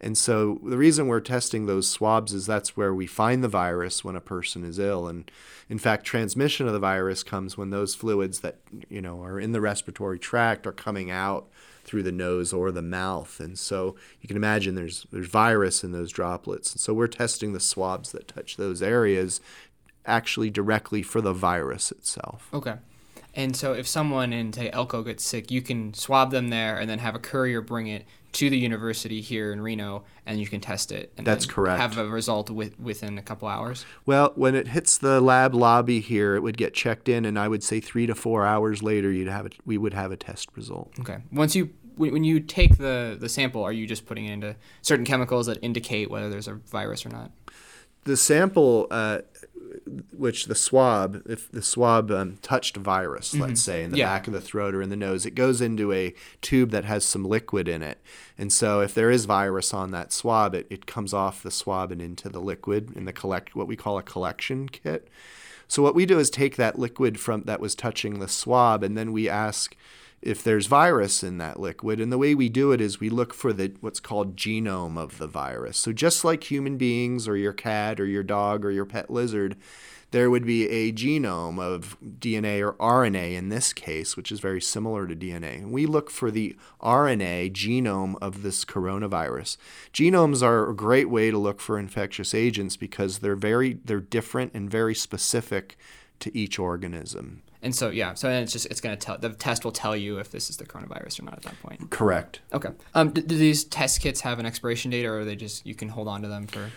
And 0.00 0.16
so 0.16 0.60
the 0.64 0.78
reason 0.78 1.08
we're 1.08 1.20
testing 1.20 1.66
those 1.66 1.88
swabs 1.88 2.32
is 2.32 2.46
that's 2.46 2.76
where 2.76 2.94
we 2.94 3.06
find 3.06 3.42
the 3.42 3.48
virus 3.48 4.04
when 4.04 4.16
a 4.16 4.20
person 4.20 4.64
is 4.64 4.78
ill. 4.78 5.08
And 5.08 5.30
in 5.68 5.78
fact, 5.78 6.04
transmission 6.04 6.66
of 6.66 6.72
the 6.72 6.78
virus 6.78 7.22
comes 7.22 7.58
when 7.58 7.70
those 7.70 7.94
fluids 7.94 8.40
that 8.40 8.58
you 8.88 9.00
know 9.00 9.22
are 9.22 9.40
in 9.40 9.52
the 9.52 9.60
respiratory 9.60 10.18
tract 10.18 10.66
are 10.66 10.72
coming 10.72 11.10
out 11.10 11.48
through 11.84 12.02
the 12.02 12.12
nose 12.12 12.52
or 12.52 12.70
the 12.70 12.82
mouth. 12.82 13.40
And 13.40 13.58
so 13.58 13.96
you 14.20 14.28
can 14.28 14.36
imagine 14.36 14.74
there's 14.74 15.06
there's 15.10 15.28
virus 15.28 15.82
in 15.82 15.92
those 15.92 16.12
droplets. 16.12 16.72
And 16.72 16.80
so 16.80 16.94
we're 16.94 17.08
testing 17.08 17.52
the 17.52 17.60
swabs 17.60 18.12
that 18.12 18.28
touch 18.28 18.56
those 18.56 18.82
areas 18.82 19.40
actually 20.06 20.50
directly 20.50 21.02
for 21.02 21.20
the 21.20 21.32
virus 21.32 21.90
itself. 21.90 22.48
Okay. 22.54 22.76
And 23.34 23.54
so 23.54 23.72
if 23.72 23.86
someone 23.86 24.32
in 24.32 24.52
say 24.52 24.70
Elko 24.70 25.02
gets 25.02 25.24
sick, 25.24 25.50
you 25.50 25.62
can 25.62 25.94
swab 25.94 26.30
them 26.30 26.48
there 26.48 26.78
and 26.78 26.88
then 26.88 26.98
have 26.98 27.14
a 27.14 27.20
courier 27.20 27.60
bring 27.60 27.86
it 27.86 28.04
to 28.32 28.50
the 28.50 28.58
university 28.58 29.20
here 29.20 29.52
in 29.52 29.60
Reno, 29.60 30.04
and 30.26 30.38
you 30.38 30.46
can 30.46 30.60
test 30.60 30.92
it. 30.92 31.12
And 31.16 31.26
That's 31.26 31.46
correct. 31.46 31.80
Have 31.80 31.98
a 31.98 32.06
result 32.06 32.50
with, 32.50 32.78
within 32.78 33.18
a 33.18 33.22
couple 33.22 33.48
hours. 33.48 33.86
Well, 34.06 34.32
when 34.34 34.54
it 34.54 34.68
hits 34.68 34.98
the 34.98 35.20
lab 35.20 35.54
lobby 35.54 36.00
here, 36.00 36.34
it 36.34 36.42
would 36.42 36.56
get 36.56 36.74
checked 36.74 37.08
in, 37.08 37.24
and 37.24 37.38
I 37.38 37.48
would 37.48 37.62
say 37.62 37.80
three 37.80 38.06
to 38.06 38.14
four 38.14 38.46
hours 38.46 38.82
later, 38.82 39.10
you'd 39.10 39.28
have 39.28 39.46
it. 39.46 39.54
We 39.64 39.78
would 39.78 39.94
have 39.94 40.12
a 40.12 40.16
test 40.16 40.48
result. 40.54 40.92
Okay. 41.00 41.18
Once 41.32 41.56
you 41.56 41.70
when, 41.96 42.12
when 42.12 42.24
you 42.24 42.40
take 42.40 42.78
the 42.78 43.16
the 43.18 43.28
sample, 43.28 43.62
are 43.62 43.72
you 43.72 43.86
just 43.86 44.06
putting 44.06 44.26
it 44.26 44.32
into 44.32 44.56
certain 44.82 45.04
chemicals 45.04 45.46
that 45.46 45.58
indicate 45.62 46.10
whether 46.10 46.30
there's 46.30 46.48
a 46.48 46.54
virus 46.54 47.04
or 47.04 47.10
not? 47.10 47.30
The 48.04 48.16
sample, 48.16 48.86
uh, 48.90 49.20
which 50.12 50.46
the 50.46 50.54
swab, 50.54 51.22
if 51.26 51.50
the 51.50 51.62
swab 51.62 52.10
um, 52.10 52.38
touched 52.42 52.76
virus, 52.76 53.34
let's 53.34 53.60
say, 53.60 53.82
in 53.82 53.90
the 53.90 53.96
Mm-hmm. 53.96 54.00
Yeah. 54.00 54.06
back 54.14 54.26
of 54.26 54.32
the 54.32 54.40
throat 54.40 54.74
or 54.74 54.82
in 54.82 54.90
the 54.90 54.96
nose, 54.96 55.26
it 55.26 55.34
goes 55.34 55.60
into 55.60 55.92
a 55.92 56.14
tube 56.42 56.70
that 56.70 56.84
has 56.84 57.04
some 57.04 57.24
liquid 57.24 57.68
in 57.68 57.82
it. 57.82 57.98
And 58.36 58.52
so 58.52 58.80
if 58.80 58.94
there 58.94 59.10
is 59.10 59.24
virus 59.24 59.74
on 59.74 59.90
that 59.92 60.12
swab, 60.12 60.54
it, 60.54 60.66
it 60.70 60.86
comes 60.86 61.12
off 61.14 61.42
the 61.42 61.50
swab 61.50 61.90
and 61.90 62.00
into 62.02 62.28
the 62.28 62.40
liquid 62.40 62.96
in 62.96 63.04
the 63.04 63.12
collect 63.12 63.56
what 63.56 63.66
we 63.66 63.76
call 63.76 63.98
a 63.98 64.02
collection 64.02 64.68
kit. 64.68 65.08
So 65.66 65.82
what 65.82 65.94
we 65.94 66.06
do 66.06 66.18
is 66.18 66.30
take 66.30 66.56
that 66.56 66.78
liquid 66.78 67.20
from 67.20 67.42
that 67.42 67.60
was 67.60 67.74
touching 67.74 68.20
the 68.20 68.28
swab, 68.28 68.82
and 68.82 68.96
then 68.96 69.12
we 69.12 69.28
ask 69.28 69.76
if 70.20 70.42
there's 70.42 70.66
virus 70.66 71.22
in 71.22 71.38
that 71.38 71.60
liquid. 71.60 72.00
And 72.00 72.10
the 72.10 72.18
way 72.18 72.34
we 72.34 72.48
do 72.48 72.72
it 72.72 72.80
is 72.80 73.00
we 73.00 73.10
look 73.10 73.32
for 73.32 73.52
the 73.52 73.72
what's 73.80 74.00
called 74.00 74.36
genome 74.36 74.98
of 74.98 75.18
the 75.18 75.28
virus. 75.28 75.78
So 75.78 75.92
just 75.92 76.24
like 76.24 76.50
human 76.50 76.76
beings 76.76 77.28
or 77.28 77.36
your 77.36 77.52
cat 77.52 78.00
or 78.00 78.06
your 78.06 78.22
dog 78.22 78.64
or 78.64 78.70
your 78.70 78.84
pet 78.84 79.10
lizard, 79.10 79.56
there 80.10 80.30
would 80.30 80.46
be 80.46 80.68
a 80.68 80.92
genome 80.92 81.60
of 81.60 81.98
DNA 82.00 82.60
or 82.62 82.72
RNA 82.74 83.34
in 83.34 83.50
this 83.50 83.72
case, 83.72 84.16
which 84.16 84.32
is 84.32 84.40
very 84.40 84.60
similar 84.60 85.06
to 85.06 85.14
DNA. 85.14 85.58
And 85.58 85.70
we 85.70 85.84
look 85.86 86.10
for 86.10 86.30
the 86.30 86.56
RNA 86.82 87.52
genome 87.52 88.16
of 88.22 88.42
this 88.42 88.64
coronavirus. 88.64 89.58
Genomes 89.92 90.42
are 90.42 90.70
a 90.70 90.74
great 90.74 91.10
way 91.10 91.30
to 91.30 91.38
look 91.38 91.60
for 91.60 91.78
infectious 91.78 92.34
agents 92.34 92.76
because 92.76 93.18
they're 93.18 93.36
very 93.36 93.74
they're 93.84 94.00
different 94.00 94.52
and 94.54 94.70
very 94.70 94.94
specific 94.94 95.76
to 96.20 96.36
each 96.36 96.58
organism. 96.58 97.42
And 97.62 97.74
so 97.74 97.90
yeah, 97.90 98.14
so 98.14 98.30
it's 98.30 98.52
just 98.52 98.66
it's 98.66 98.80
gonna 98.80 98.96
tell 98.96 99.18
the 99.18 99.30
test 99.30 99.64
will 99.64 99.72
tell 99.72 99.96
you 99.96 100.18
if 100.18 100.30
this 100.30 100.48
is 100.48 100.56
the 100.56 100.64
coronavirus 100.64 101.20
or 101.20 101.24
not 101.24 101.34
at 101.34 101.42
that 101.42 101.60
point. 101.60 101.90
Correct. 101.90 102.40
Okay. 102.52 102.70
Um, 102.94 103.10
do, 103.10 103.20
do 103.20 103.36
these 103.36 103.64
test 103.64 104.00
kits 104.00 104.20
have 104.20 104.38
an 104.38 104.46
expiration 104.46 104.90
date, 104.90 105.06
or 105.06 105.20
are 105.20 105.24
they 105.24 105.36
just 105.36 105.66
you 105.66 105.74
can 105.74 105.88
hold 105.88 106.08
on 106.08 106.22
to 106.22 106.28
them 106.28 106.46
for? 106.46 106.70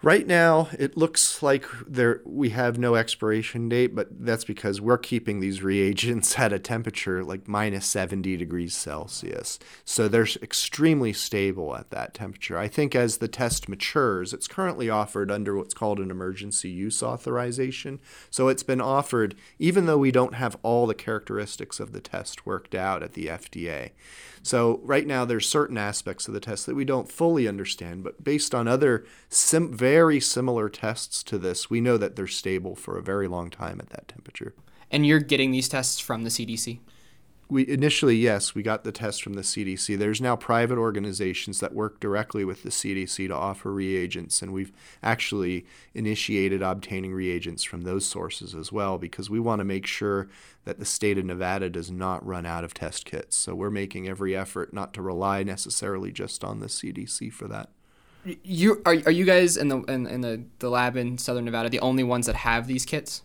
Right 0.00 0.28
now, 0.28 0.68
it 0.78 0.96
looks 0.96 1.42
like 1.42 1.66
there 1.84 2.20
we 2.24 2.50
have 2.50 2.78
no 2.78 2.94
expiration 2.94 3.68
date, 3.68 3.96
but 3.96 4.06
that's 4.24 4.44
because 4.44 4.80
we're 4.80 4.96
keeping 4.96 5.40
these 5.40 5.60
reagents 5.60 6.38
at 6.38 6.52
a 6.52 6.60
temperature 6.60 7.24
like 7.24 7.48
minus 7.48 7.84
70 7.86 8.36
degrees 8.36 8.76
Celsius. 8.76 9.58
So 9.84 10.06
they're 10.06 10.28
extremely 10.40 11.12
stable 11.12 11.74
at 11.74 11.90
that 11.90 12.14
temperature. 12.14 12.56
I 12.56 12.68
think 12.68 12.94
as 12.94 13.16
the 13.16 13.26
test 13.26 13.68
matures, 13.68 14.32
it's 14.32 14.46
currently 14.46 14.88
offered 14.88 15.32
under 15.32 15.56
what's 15.56 15.74
called 15.74 15.98
an 15.98 16.12
emergency 16.12 16.70
use 16.70 17.02
authorization. 17.02 17.98
So 18.30 18.46
it's 18.46 18.62
been 18.62 18.80
offered 18.80 19.34
even 19.58 19.86
though 19.86 19.98
we 19.98 20.12
don't 20.12 20.34
have 20.34 20.56
all 20.62 20.86
the 20.86 20.94
characteristics 20.94 21.80
of 21.80 21.90
the 21.90 22.00
test 22.00 22.46
worked 22.46 22.76
out 22.76 23.02
at 23.02 23.14
the 23.14 23.26
FDA. 23.26 23.90
So 24.42 24.80
right 24.82 25.06
now, 25.06 25.24
there's 25.24 25.48
certain 25.48 25.78
aspects 25.78 26.28
of 26.28 26.34
the 26.34 26.40
test 26.40 26.66
that 26.66 26.74
we 26.74 26.84
don't 26.84 27.10
fully 27.10 27.48
understand, 27.48 28.04
but 28.04 28.22
based 28.22 28.54
on 28.54 28.68
other 28.68 29.04
sim- 29.28 29.76
very 29.76 30.20
similar 30.20 30.68
tests 30.68 31.22
to 31.24 31.38
this, 31.38 31.68
we 31.68 31.80
know 31.80 31.96
that 31.96 32.16
they're 32.16 32.26
stable 32.26 32.74
for 32.74 32.96
a 32.96 33.02
very 33.02 33.28
long 33.28 33.50
time 33.50 33.80
at 33.80 33.90
that 33.90 34.08
temperature. 34.08 34.54
And 34.90 35.06
you're 35.06 35.20
getting 35.20 35.50
these 35.50 35.68
tests 35.68 36.00
from 36.00 36.24
the 36.24 36.30
CDC. 36.30 36.80
We 37.50 37.66
initially, 37.66 38.16
yes, 38.16 38.54
we 38.54 38.62
got 38.62 38.84
the 38.84 38.92
test 38.92 39.22
from 39.22 39.32
the 39.32 39.40
CDC. 39.40 39.96
There's 39.96 40.20
now 40.20 40.36
private 40.36 40.76
organizations 40.76 41.60
that 41.60 41.74
work 41.74 41.98
directly 41.98 42.44
with 42.44 42.62
the 42.62 42.68
CDC 42.68 43.28
to 43.28 43.34
offer 43.34 43.72
reagents, 43.72 44.42
and 44.42 44.52
we've 44.52 44.72
actually 45.02 45.64
initiated 45.94 46.60
obtaining 46.60 47.14
reagents 47.14 47.64
from 47.64 47.82
those 47.82 48.04
sources 48.04 48.54
as 48.54 48.70
well 48.70 48.98
because 48.98 49.30
we 49.30 49.40
want 49.40 49.60
to 49.60 49.64
make 49.64 49.86
sure 49.86 50.28
that 50.64 50.78
the 50.78 50.84
state 50.84 51.16
of 51.16 51.24
Nevada 51.24 51.70
does 51.70 51.90
not 51.90 52.24
run 52.26 52.44
out 52.44 52.64
of 52.64 52.74
test 52.74 53.06
kits. 53.06 53.34
So 53.34 53.54
we're 53.54 53.70
making 53.70 54.06
every 54.06 54.36
effort 54.36 54.74
not 54.74 54.92
to 54.94 55.02
rely 55.02 55.42
necessarily 55.42 56.12
just 56.12 56.44
on 56.44 56.60
the 56.60 56.66
CDC 56.66 57.32
for 57.32 57.48
that. 57.48 57.70
You 58.42 58.82
are 58.84 58.96
are 59.06 59.10
you 59.10 59.24
guys 59.24 59.56
in 59.56 59.68
the 59.68 59.78
in, 59.84 60.06
in 60.06 60.20
the, 60.20 60.42
the 60.58 60.68
lab 60.68 60.96
in 60.96 61.16
Southern 61.16 61.46
Nevada 61.46 61.70
the 61.70 61.80
only 61.80 62.04
ones 62.04 62.26
that 62.26 62.36
have 62.36 62.66
these 62.66 62.84
kits? 62.84 63.22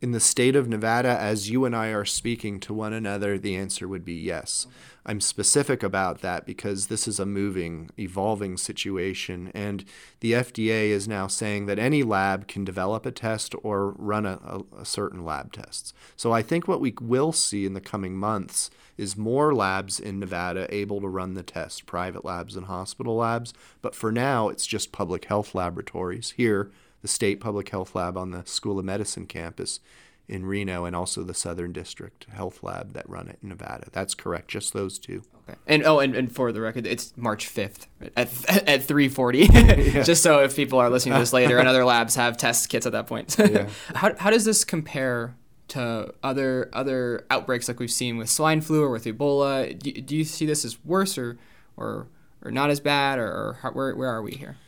In 0.00 0.10
the 0.10 0.20
state 0.20 0.54
of 0.54 0.68
Nevada, 0.68 1.08
as 1.08 1.48
you 1.48 1.64
and 1.64 1.74
I 1.74 1.88
are 1.88 2.04
speaking 2.04 2.60
to 2.60 2.74
one 2.74 2.92
another, 2.92 3.38
the 3.38 3.56
answer 3.56 3.88
would 3.88 4.04
be 4.04 4.14
yes. 4.14 4.66
I'm 5.06 5.20
specific 5.20 5.82
about 5.82 6.20
that 6.20 6.44
because 6.44 6.86
this 6.86 7.06
is 7.06 7.20
a 7.20 7.26
moving, 7.26 7.90
evolving 7.98 8.56
situation, 8.56 9.50
and 9.54 9.84
the 10.20 10.32
FDA 10.32 10.88
is 10.88 11.06
now 11.06 11.26
saying 11.26 11.66
that 11.66 11.78
any 11.78 12.02
lab 12.02 12.48
can 12.48 12.64
develop 12.64 13.06
a 13.06 13.12
test 13.12 13.54
or 13.62 13.92
run 13.92 14.26
a, 14.26 14.40
a, 14.44 14.80
a 14.80 14.84
certain 14.84 15.24
lab 15.24 15.52
tests. 15.52 15.94
So 16.16 16.32
I 16.32 16.42
think 16.42 16.66
what 16.66 16.80
we 16.80 16.94
will 17.00 17.32
see 17.32 17.64
in 17.64 17.74
the 17.74 17.80
coming 17.80 18.16
months 18.16 18.70
is 18.96 19.16
more 19.16 19.54
labs 19.54 20.00
in 20.00 20.18
Nevada 20.18 20.66
able 20.74 21.00
to 21.00 21.08
run 21.08 21.34
the 21.34 21.42
test, 21.42 21.86
private 21.86 22.24
labs 22.24 22.56
and 22.56 22.66
hospital 22.66 23.16
labs. 23.16 23.54
But 23.80 23.94
for 23.94 24.12
now, 24.12 24.48
it's 24.48 24.66
just 24.66 24.92
public 24.92 25.26
health 25.26 25.54
laboratories 25.54 26.32
here 26.36 26.70
the 27.04 27.08
State 27.08 27.38
Public 27.38 27.68
Health 27.68 27.94
Lab 27.94 28.16
on 28.16 28.30
the 28.30 28.46
School 28.46 28.78
of 28.78 28.84
Medicine 28.86 29.26
campus 29.26 29.78
in 30.26 30.46
Reno, 30.46 30.86
and 30.86 30.96
also 30.96 31.22
the 31.22 31.34
Southern 31.34 31.70
District 31.70 32.24
Health 32.32 32.62
Lab 32.62 32.94
that 32.94 33.06
run 33.06 33.28
it 33.28 33.38
in 33.42 33.50
Nevada. 33.50 33.88
That's 33.92 34.14
correct, 34.14 34.48
just 34.48 34.72
those 34.72 34.98
two. 34.98 35.22
Okay. 35.46 35.58
And 35.66 35.84
oh, 35.84 35.98
and, 35.98 36.16
and 36.16 36.34
for 36.34 36.50
the 36.50 36.62
record, 36.62 36.86
it's 36.86 37.12
March 37.14 37.46
fifth 37.46 37.88
at 38.16 38.32
at 38.66 38.82
three 38.84 39.10
forty. 39.10 39.46
Just 39.48 40.22
so 40.22 40.42
if 40.42 40.56
people 40.56 40.78
are 40.78 40.88
listening 40.88 41.12
to 41.12 41.20
this 41.20 41.34
later, 41.34 41.58
and 41.58 41.68
other 41.68 41.84
labs 41.84 42.14
have 42.14 42.38
test 42.38 42.70
kits 42.70 42.86
at 42.86 42.92
that 42.92 43.06
point. 43.06 43.36
Yeah. 43.38 43.68
how 43.94 44.16
how 44.16 44.30
does 44.30 44.46
this 44.46 44.64
compare? 44.64 45.36
To 45.68 46.12
other 46.22 46.68
other 46.74 47.24
outbreaks 47.30 47.68
like 47.68 47.80
we've 47.80 47.90
seen 47.90 48.18
with 48.18 48.28
swine 48.28 48.60
flu 48.60 48.82
or 48.82 48.90
with 48.90 49.06
Ebola, 49.06 49.76
do, 49.76 49.92
do 49.92 50.14
you 50.14 50.22
see 50.22 50.44
this 50.44 50.62
as 50.62 50.82
worse 50.84 51.16
or 51.16 51.38
or, 51.78 52.06
or 52.42 52.50
not 52.50 52.68
as 52.68 52.80
bad, 52.80 53.18
or, 53.18 53.26
or 53.26 53.58
how, 53.62 53.70
where 53.70 53.96
where 53.96 54.10
are 54.10 54.22
we 54.22 54.32
here? 54.32 54.58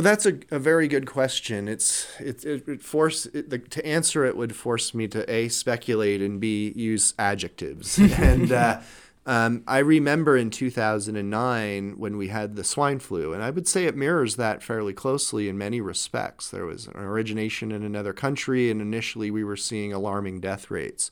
Well, 0.00 0.16
that's 0.16 0.24
a, 0.24 0.38
a 0.50 0.58
very 0.58 0.88
good 0.88 1.04
question. 1.04 1.68
It's 1.68 2.08
it 2.18 2.42
it, 2.42 2.66
it 2.66 2.82
force 2.82 3.26
it, 3.26 3.50
the, 3.50 3.58
to 3.58 3.84
answer 3.84 4.24
it 4.24 4.34
would 4.34 4.56
force 4.56 4.94
me 4.94 5.06
to 5.08 5.30
a 5.30 5.50
speculate 5.50 6.22
and 6.22 6.40
b 6.40 6.72
use 6.74 7.12
adjectives. 7.18 7.98
and 7.98 8.50
uh, 8.50 8.80
um, 9.26 9.62
I 9.66 9.80
remember 9.80 10.38
in 10.38 10.48
2009 10.48 11.98
when 11.98 12.16
we 12.16 12.28
had 12.28 12.56
the 12.56 12.64
swine 12.64 12.98
flu, 12.98 13.34
and 13.34 13.42
I 13.42 13.50
would 13.50 13.68
say 13.68 13.84
it 13.84 13.94
mirrors 13.94 14.36
that 14.36 14.62
fairly 14.62 14.94
closely 14.94 15.50
in 15.50 15.58
many 15.58 15.82
respects. 15.82 16.48
There 16.48 16.64
was 16.64 16.86
an 16.86 16.96
origination 16.96 17.70
in 17.70 17.82
another 17.82 18.14
country, 18.14 18.70
and 18.70 18.80
initially 18.80 19.30
we 19.30 19.44
were 19.44 19.54
seeing 19.54 19.92
alarming 19.92 20.40
death 20.40 20.70
rates. 20.70 21.10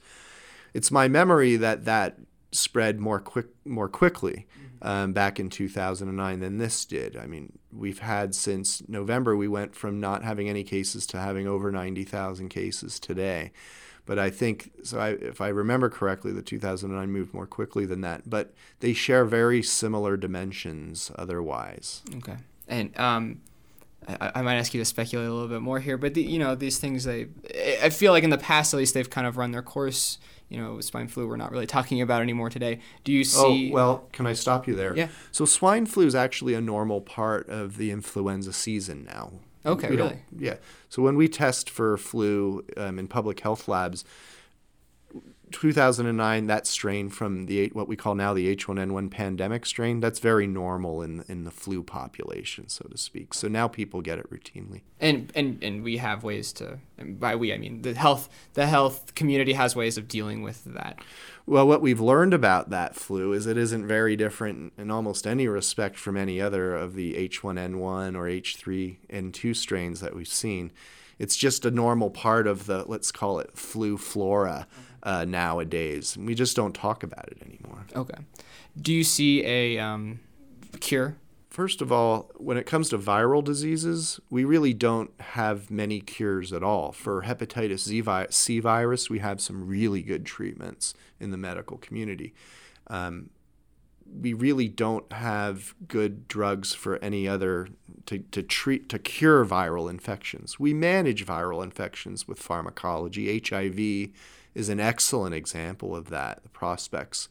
It's 0.73 0.91
my 0.91 1.09
memory 1.09 1.57
that 1.57 1.85
that 1.85 2.17
spread 2.53 3.01
more 3.01 3.21
quick 3.21 3.49
more 3.67 3.91
quickly 3.91 4.47
um, 4.81 5.13
back 5.13 5.39
in 5.39 5.51
2009 5.51 6.41
than 6.41 6.57
this 6.57 6.87
did. 6.87 7.19
I 7.19 7.27
mean, 7.27 7.58
we've 7.73 8.01
had 8.01 8.35
since 8.35 8.83
November 8.89 9.37
we 9.37 9.49
went 9.49 9.75
from 9.75 10.01
not 10.01 10.23
having 10.23 10.49
any 10.49 10.65
cases 10.65 11.07
to 11.09 11.19
having 11.19 11.47
over 11.47 11.71
90,000 11.71 12.49
cases 12.49 12.99
today. 12.99 13.53
But 14.07 14.19
I 14.19 14.31
think 14.31 14.71
so. 14.85 14.99
I, 14.99 15.11
if 15.11 15.43
I 15.43 15.49
remember 15.49 15.91
correctly, 15.91 16.33
the 16.33 16.41
2009 16.41 17.11
moved 17.11 17.35
more 17.35 17.47
quickly 17.47 17.85
than 17.85 18.01
that. 18.01 18.29
But 18.29 18.55
they 18.81 18.95
share 18.95 19.27
very 19.27 19.63
similar 19.63 20.17
dimensions 20.17 21.13
otherwise. 21.17 22.01
Okay. 22.17 22.37
And 22.67 22.99
um, 22.99 23.43
I, 24.09 24.33
I 24.37 24.43
might 24.43 24.57
ask 24.57 24.73
you 24.73 24.81
to 24.81 24.85
speculate 24.85 25.29
a 25.29 25.33
little 25.33 25.49
bit 25.49 25.61
more 25.61 25.81
here, 25.81 25.99
but 25.99 26.15
the, 26.15 26.23
you 26.23 26.39
know 26.39 26.55
these 26.55 26.79
things 26.79 27.05
they 27.05 27.27
I 27.83 27.91
feel 27.91 28.13
like 28.13 28.25
in 28.25 28.31
the 28.31 28.39
past 28.39 28.73
at 28.73 28.79
least 28.79 28.95
they've 28.95 29.09
kind 29.09 29.27
of 29.27 29.37
run 29.37 29.51
their 29.51 29.63
course. 29.63 30.19
You 30.49 30.59
know, 30.59 30.81
swine 30.81 31.09
flu 31.09 31.29
we're 31.29 31.37
not 31.37 31.53
really 31.53 31.67
talking 31.67 32.01
about 32.01 32.23
anymore 32.23 32.49
today. 32.49 32.81
Do 33.05 33.13
you 33.13 33.25
see? 33.25 33.71
Oh, 33.71 33.75
well, 33.75 34.09
can 34.13 34.27
I 34.27 34.33
stop 34.33 34.67
you 34.67 34.75
there? 34.75 34.97
Yeah. 34.97 35.09
So 35.31 35.45
swine 35.45 35.87
flu 35.87 36.07
is 36.07 36.15
actually 36.15 36.55
a 36.55 36.61
normal 36.61 37.01
part 37.01 37.49
of 37.49 37.77
the 37.77 37.91
influenza 37.91 38.53
season 38.53 39.05
now. 39.05 39.33
Okay, 39.67 39.91
We 39.91 39.97
really? 39.97 40.23
Yeah. 40.37 40.57
So 40.89 41.03
when 41.03 41.17
we 41.17 41.29
test 41.29 41.69
for 41.69 41.97
flu 41.99 42.65
um, 42.77 42.99
in 42.99 43.09
public 43.09 43.41
health 43.41 43.69
labs, 43.69 44.05
2009, 45.53 46.47
that 46.47 46.67
strain 46.67 47.09
from 47.09 47.47
the 47.47 47.69
what 47.69 47.89
we 47.89 47.97
call 47.97 48.15
now 48.15 48.35
the 48.35 48.55
H1N1 48.55 49.11
pandemic 49.11 49.67
strain, 49.67 50.01
that's 50.01 50.19
very 50.19 50.47
normal 50.47 51.03
in 51.03 51.25
in 51.29 51.45
the 51.45 51.51
flu 51.51 51.83
population, 51.83 52.69
so 52.69 52.87
to 52.89 52.99
speak. 52.99 53.35
So 53.35 53.49
now 53.49 53.69
people 53.69 54.01
get 54.03 54.19
it 54.19 54.31
routinely. 54.31 54.83
and 55.01 55.33
and 55.35 55.63
and 55.63 55.83
we 55.83 55.99
have 55.99 56.25
ways 56.25 56.53
to 56.55 56.79
and 56.97 57.19
by 57.21 57.37
we 57.37 57.53
I 57.53 57.59
mean 57.59 57.83
the 57.83 57.95
health 57.95 58.29
the 58.55 58.67
health 58.67 59.15
community 59.15 59.53
has 59.55 59.77
ways 59.77 59.99
of 59.99 60.09
dealing 60.09 60.43
with 60.43 60.65
that. 60.65 61.01
Well, 61.47 61.67
what 61.67 61.81
we've 61.81 62.01
learned 62.01 62.35
about 62.35 62.69
that 62.71 62.95
flu 62.95 63.33
is 63.33 63.47
it 63.47 63.57
isn't 63.57 63.87
very 63.87 64.17
different 64.17 64.75
in 64.77 64.91
almost 64.91 65.27
any 65.27 65.49
respect 65.49 65.97
from 65.97 66.17
any 66.17 66.41
other 66.41 66.75
of 66.75 66.95
the 66.95 67.15
H1N1 67.15 68.15
or 68.17 68.29
H3N2 68.29 69.57
strains 69.57 70.01
that 70.01 70.15
we've 70.15 70.29
seen. 70.29 70.73
It's 71.19 71.37
just 71.37 71.65
a 71.65 71.71
normal 71.71 72.11
part 72.11 72.47
of 72.47 72.67
the, 72.67 72.85
let's 72.87 73.11
call 73.13 73.39
it 73.41 73.57
flu 73.57 73.97
flora 73.97 74.67
uh, 75.03 75.25
nowadays. 75.25 76.17
We 76.17 76.35
just 76.35 76.57
don't 76.57 76.75
talk 76.75 77.03
about 77.03 77.29
it 77.29 77.39
anymore. 77.45 77.87
Okay. 77.95 78.19
Do 78.81 78.93
you 78.93 79.05
see 79.05 79.45
a 79.45 79.79
um, 79.79 80.21
cure? 80.81 81.17
First 81.51 81.83
of 81.83 81.91
all, 81.91 82.31
when 82.37 82.57
it 82.57 82.67
comes 82.67 82.89
to 82.91 82.99
viral 82.99 83.43
diseases, 83.43 84.21
we 84.31 84.45
really 84.45 84.73
don't 84.73 85.11
have 85.21 85.71
many 85.71 86.01
cures 86.01 86.53
at 86.53 86.63
all. 86.63 86.93
For 86.93 87.23
hepatitis 87.23 87.81
Z 87.81 88.01
vi- 88.03 88.27
C 88.31 88.61
virus, 88.61 89.11
we 89.11 89.19
have 89.19 89.41
some 89.41 89.67
really 89.67 90.03
good 90.03 90.25
treatments 90.25 90.95
in 91.19 91.33
the 91.33 91.37
medical 91.37 91.79
community. 91.79 92.33
Um, 92.87 93.31
we 94.21 94.33
really 94.33 94.69
don't 94.69 95.11
have 95.13 95.75
good 95.87 96.29
drugs 96.29 96.75
for 96.75 96.97
any 96.99 97.29
other 97.29 97.69
to, 98.07 98.19
to 98.19 98.43
treat 98.43 98.89
to 98.89 98.99
cure 98.99 99.45
viral 99.45 99.91
infections. 99.91 100.59
We 100.59 100.73
manage 100.75 101.27
viral 101.27 101.63
infections 101.63 102.27
with 102.27 102.39
pharmacology. 102.39 103.43
HIV 103.47 104.11
is 104.55 104.69
an 104.69 104.81
excellent 104.81 105.35
example 105.35 105.95
of 105.95 106.09
that. 106.11 106.43
The 106.43 106.49
prospects 106.49 107.29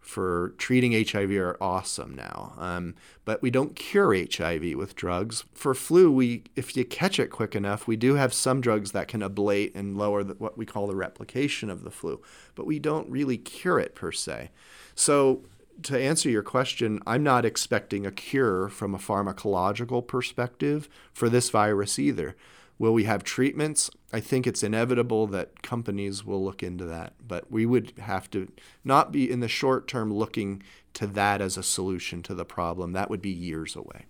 for 0.00 0.54
treating 0.58 0.92
HIV 0.92 1.32
are 1.32 1.56
awesome 1.60 2.14
now, 2.14 2.54
um, 2.56 2.94
but 3.24 3.42
we 3.42 3.50
don't 3.50 3.74
cure 3.74 4.14
HIV 4.14 4.74
with 4.74 4.94
drugs. 4.94 5.44
For 5.54 5.74
flu, 5.74 6.10
we 6.10 6.44
if 6.56 6.76
you 6.76 6.84
catch 6.84 7.18
it 7.18 7.30
quick 7.30 7.54
enough, 7.54 7.86
we 7.86 7.96
do 7.96 8.14
have 8.14 8.32
some 8.32 8.60
drugs 8.60 8.92
that 8.92 9.08
can 9.08 9.20
ablate 9.20 9.74
and 9.74 9.96
lower 9.96 10.22
the, 10.22 10.34
what 10.34 10.56
we 10.56 10.66
call 10.66 10.86
the 10.86 10.96
replication 10.96 11.68
of 11.68 11.84
the 11.84 11.90
flu, 11.90 12.20
but 12.54 12.66
we 12.66 12.78
don't 12.78 13.10
really 13.10 13.38
cure 13.38 13.78
it 13.78 13.94
per 13.94 14.12
se. 14.12 14.50
So 14.94 15.42
to 15.82 15.98
answer 15.98 16.28
your 16.28 16.42
question, 16.42 17.00
I'm 17.06 17.22
not 17.22 17.44
expecting 17.44 18.06
a 18.06 18.12
cure 18.12 18.68
from 18.68 18.94
a 18.94 18.98
pharmacological 18.98 20.06
perspective 20.06 20.88
for 21.12 21.28
this 21.28 21.50
virus 21.50 21.98
either. 21.98 22.36
Will 22.78 22.92
we 22.92 23.04
have 23.04 23.24
treatments? 23.24 23.90
I 24.12 24.20
think 24.20 24.46
it's 24.46 24.62
inevitable 24.62 25.26
that 25.28 25.62
companies 25.62 26.24
will 26.24 26.44
look 26.44 26.62
into 26.62 26.84
that, 26.84 27.14
but 27.26 27.50
we 27.50 27.66
would 27.66 27.92
have 27.98 28.30
to 28.30 28.50
not 28.84 29.10
be 29.10 29.28
in 29.30 29.40
the 29.40 29.48
short 29.48 29.88
term 29.88 30.12
looking 30.12 30.62
to 30.94 31.06
that 31.08 31.40
as 31.40 31.56
a 31.56 31.62
solution 31.62 32.22
to 32.22 32.34
the 32.34 32.44
problem. 32.44 32.92
That 32.92 33.10
would 33.10 33.22
be 33.22 33.30
years 33.30 33.74
away. 33.74 34.06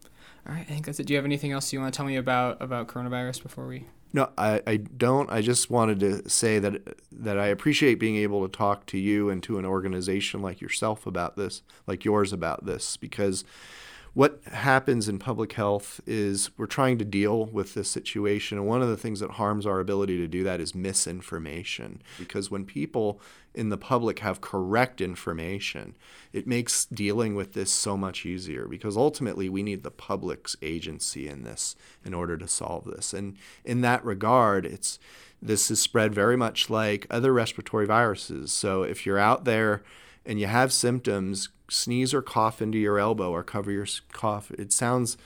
All 0.46 0.54
right, 0.54 0.66
I 0.68 0.72
think 0.72 0.86
that's 0.86 1.00
it. 1.00 1.06
Do 1.06 1.14
you 1.14 1.18
have 1.18 1.24
anything 1.24 1.52
else 1.52 1.72
you 1.72 1.80
want 1.80 1.92
to 1.92 1.96
tell 1.96 2.06
me 2.06 2.16
about 2.16 2.60
about 2.62 2.88
coronavirus 2.88 3.42
before 3.42 3.66
we? 3.66 3.86
No, 4.12 4.30
I, 4.38 4.62
I 4.66 4.76
don't. 4.76 5.30
I 5.30 5.42
just 5.42 5.70
wanted 5.70 6.00
to 6.00 6.28
say 6.28 6.58
that 6.58 6.96
that 7.12 7.38
I 7.38 7.46
appreciate 7.48 7.96
being 7.96 8.16
able 8.16 8.46
to 8.46 8.56
talk 8.56 8.86
to 8.86 8.98
you 8.98 9.28
and 9.28 9.42
to 9.42 9.58
an 9.58 9.66
organization 9.66 10.40
like 10.40 10.60
yourself 10.60 11.06
about 11.06 11.36
this, 11.36 11.62
like 11.86 12.04
yours 12.04 12.32
about 12.32 12.64
this, 12.64 12.96
because 12.96 13.44
what 14.18 14.42
happens 14.46 15.08
in 15.08 15.16
public 15.16 15.52
health 15.52 16.00
is 16.04 16.50
we're 16.58 16.66
trying 16.66 16.98
to 16.98 17.04
deal 17.04 17.46
with 17.46 17.74
this 17.74 17.88
situation. 17.88 18.58
And 18.58 18.66
one 18.66 18.82
of 18.82 18.88
the 18.88 18.96
things 18.96 19.20
that 19.20 19.30
harms 19.30 19.64
our 19.64 19.78
ability 19.78 20.16
to 20.16 20.26
do 20.26 20.42
that 20.42 20.60
is 20.60 20.74
misinformation. 20.74 22.02
Because 22.18 22.50
when 22.50 22.64
people 22.64 23.20
in 23.54 23.68
the 23.68 23.78
public 23.78 24.18
have 24.18 24.40
correct 24.40 25.00
information, 25.00 25.94
it 26.32 26.48
makes 26.48 26.84
dealing 26.86 27.36
with 27.36 27.52
this 27.52 27.70
so 27.70 27.96
much 27.96 28.26
easier. 28.26 28.66
Because 28.66 28.96
ultimately, 28.96 29.48
we 29.48 29.62
need 29.62 29.84
the 29.84 29.92
public's 29.92 30.56
agency 30.62 31.28
in 31.28 31.44
this 31.44 31.76
in 32.04 32.12
order 32.12 32.36
to 32.38 32.48
solve 32.48 32.86
this. 32.86 33.14
And 33.14 33.36
in 33.64 33.82
that 33.82 34.04
regard, 34.04 34.66
it's 34.66 34.98
this 35.40 35.70
is 35.70 35.80
spread 35.80 36.12
very 36.12 36.36
much 36.36 36.68
like 36.68 37.06
other 37.08 37.32
respiratory 37.32 37.86
viruses. 37.86 38.52
So 38.52 38.82
if 38.82 39.06
you're 39.06 39.16
out 39.16 39.44
there 39.44 39.84
and 40.24 40.40
you 40.40 40.46
have 40.46 40.72
symptoms, 40.72 41.48
sneeze 41.68 42.14
or 42.14 42.22
cough 42.22 42.62
into 42.62 42.78
your 42.78 42.98
elbow 42.98 43.30
or 43.30 43.42
cover 43.42 43.70
your 43.70 43.86
cough. 44.12 44.50
It 44.52 44.72
sounds 44.72 45.16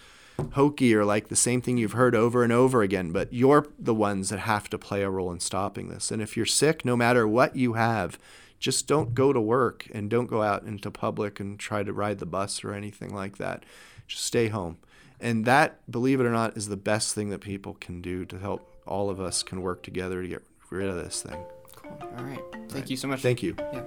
hokey 0.52 0.94
or 0.94 1.04
like 1.04 1.28
the 1.28 1.36
same 1.36 1.60
thing 1.60 1.78
you've 1.78 1.92
heard 1.92 2.14
over 2.14 2.42
and 2.42 2.52
over 2.52 2.82
again, 2.82 3.12
but 3.12 3.32
you're 3.32 3.66
the 3.78 3.94
ones 3.94 4.30
that 4.30 4.40
have 4.40 4.68
to 4.70 4.78
play 4.78 5.02
a 5.02 5.10
role 5.10 5.32
in 5.32 5.40
stopping 5.40 5.88
this. 5.88 6.10
And 6.10 6.22
if 6.22 6.36
you're 6.36 6.46
sick, 6.46 6.84
no 6.84 6.96
matter 6.96 7.26
what 7.26 7.56
you 7.56 7.74
have, 7.74 8.18
just 8.58 8.86
don't 8.86 9.14
go 9.14 9.32
to 9.32 9.40
work 9.40 9.88
and 9.92 10.08
don't 10.08 10.26
go 10.26 10.42
out 10.42 10.62
into 10.64 10.90
public 10.90 11.40
and 11.40 11.58
try 11.58 11.82
to 11.82 11.92
ride 11.92 12.18
the 12.18 12.26
bus 12.26 12.64
or 12.64 12.72
anything 12.72 13.14
like 13.14 13.38
that. 13.38 13.64
Just 14.06 14.24
stay 14.24 14.48
home. 14.48 14.78
And 15.20 15.44
that, 15.44 15.78
believe 15.90 16.20
it 16.20 16.26
or 16.26 16.30
not, 16.30 16.56
is 16.56 16.68
the 16.68 16.76
best 16.76 17.14
thing 17.14 17.30
that 17.30 17.40
people 17.40 17.74
can 17.74 18.00
do 18.00 18.24
to 18.24 18.38
help 18.38 18.68
all 18.86 19.10
of 19.10 19.20
us 19.20 19.42
can 19.42 19.62
work 19.62 19.82
together 19.82 20.22
to 20.22 20.28
get 20.28 20.42
rid 20.70 20.88
of 20.88 20.96
this 20.96 21.22
thing. 21.22 21.44
Cool. 21.76 21.98
All 22.16 22.24
right. 22.24 22.42
Thank 22.52 22.74
right. 22.74 22.90
you 22.90 22.96
so 22.96 23.08
much. 23.08 23.20
Thank 23.20 23.42
you. 23.42 23.54
Yeah. 23.58 23.84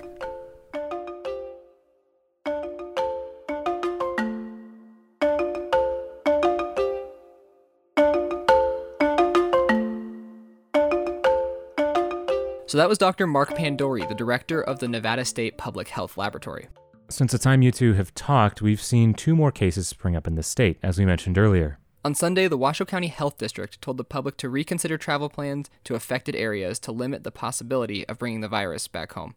So 12.68 12.80
that 12.80 12.90
was 12.90 12.98
Dr. 12.98 13.28
Mark 13.28 13.52
Pandori, 13.52 14.08
the 14.08 14.16
director 14.16 14.62
of 14.62 14.80
the 14.80 14.88
Nevada 14.88 15.24
State 15.24 15.56
Public 15.56 15.88
Health 15.88 16.18
Laboratory. 16.18 16.68
Since 17.10 17.32
the 17.32 17.38
time 17.38 17.62
you 17.62 17.72
two 17.72 17.94
have 17.94 18.16
talked, 18.16 18.60
we've 18.60 18.82
seen 18.82 19.14
two 19.14 19.36
more 19.36 19.52
cases 19.52 19.88
spring 19.88 20.16
up 20.16 20.26
in 20.26 20.34
the 20.34 20.42
state, 20.42 20.80
as 20.82 20.98
we 20.98 21.06
mentioned 21.06 21.38
earlier. 21.38 21.78
On 22.04 22.16
Sunday, 22.16 22.48
the 22.48 22.58
Washoe 22.58 22.86
County 22.86 23.08
Health 23.08 23.38
District 23.38 23.80
told 23.82 23.98
the 23.98 24.04
public 24.04 24.38
to 24.38 24.50
reconsider 24.50 24.98
travel 24.98 25.30
plans 25.30 25.70
to 25.84 25.94
affected 25.94 26.36
areas 26.36 26.80
to 26.80 26.92
limit 26.92 27.24
the 27.24 27.32
possibility 27.32 28.08
of 28.08 28.18
bringing 28.18 28.42
the 28.42 28.48
virus 28.48 28.88
back 28.88 29.14
home. 29.14 29.36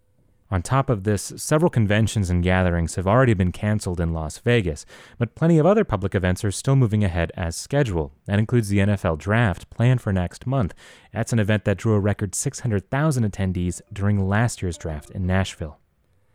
On 0.51 0.63
top 0.63 0.89
of 0.89 1.05
this, 1.05 1.33
several 1.37 1.71
conventions 1.71 2.31
and 2.31 2.43
gatherings 2.43 2.95
have 2.95 3.07
already 3.07 3.35
been 3.35 3.53
canceled 3.53 4.01
in 4.01 4.15
Las 4.15 4.39
Vegas, 4.39 4.87
but 5.19 5.35
plenty 5.35 5.59
of 5.59 5.67
other 5.67 5.85
public 5.85 6.15
events 6.15 6.43
are 6.45 6.51
still 6.51 6.75
moving 6.75 7.05
ahead 7.05 7.31
as 7.37 7.55
scheduled. 7.55 8.13
That 8.27 8.39
includes 8.39 8.69
the 8.69 8.79
NFL 8.79 9.19
Draft 9.19 9.69
planned 9.69 10.01
for 10.01 10.13
next 10.13 10.47
month. 10.47 10.75
That's 11.13 11.33
an 11.33 11.39
event 11.39 11.65
that 11.65 11.77
drew 11.77 11.93
a 11.93 12.01
record 12.01 12.35
600,000 12.35 13.31
attendees 13.31 13.83
during 13.93 14.27
last 14.27 14.63
year's 14.63 14.79
draft 14.79 15.11
in 15.11 15.27
Nashville. 15.27 15.79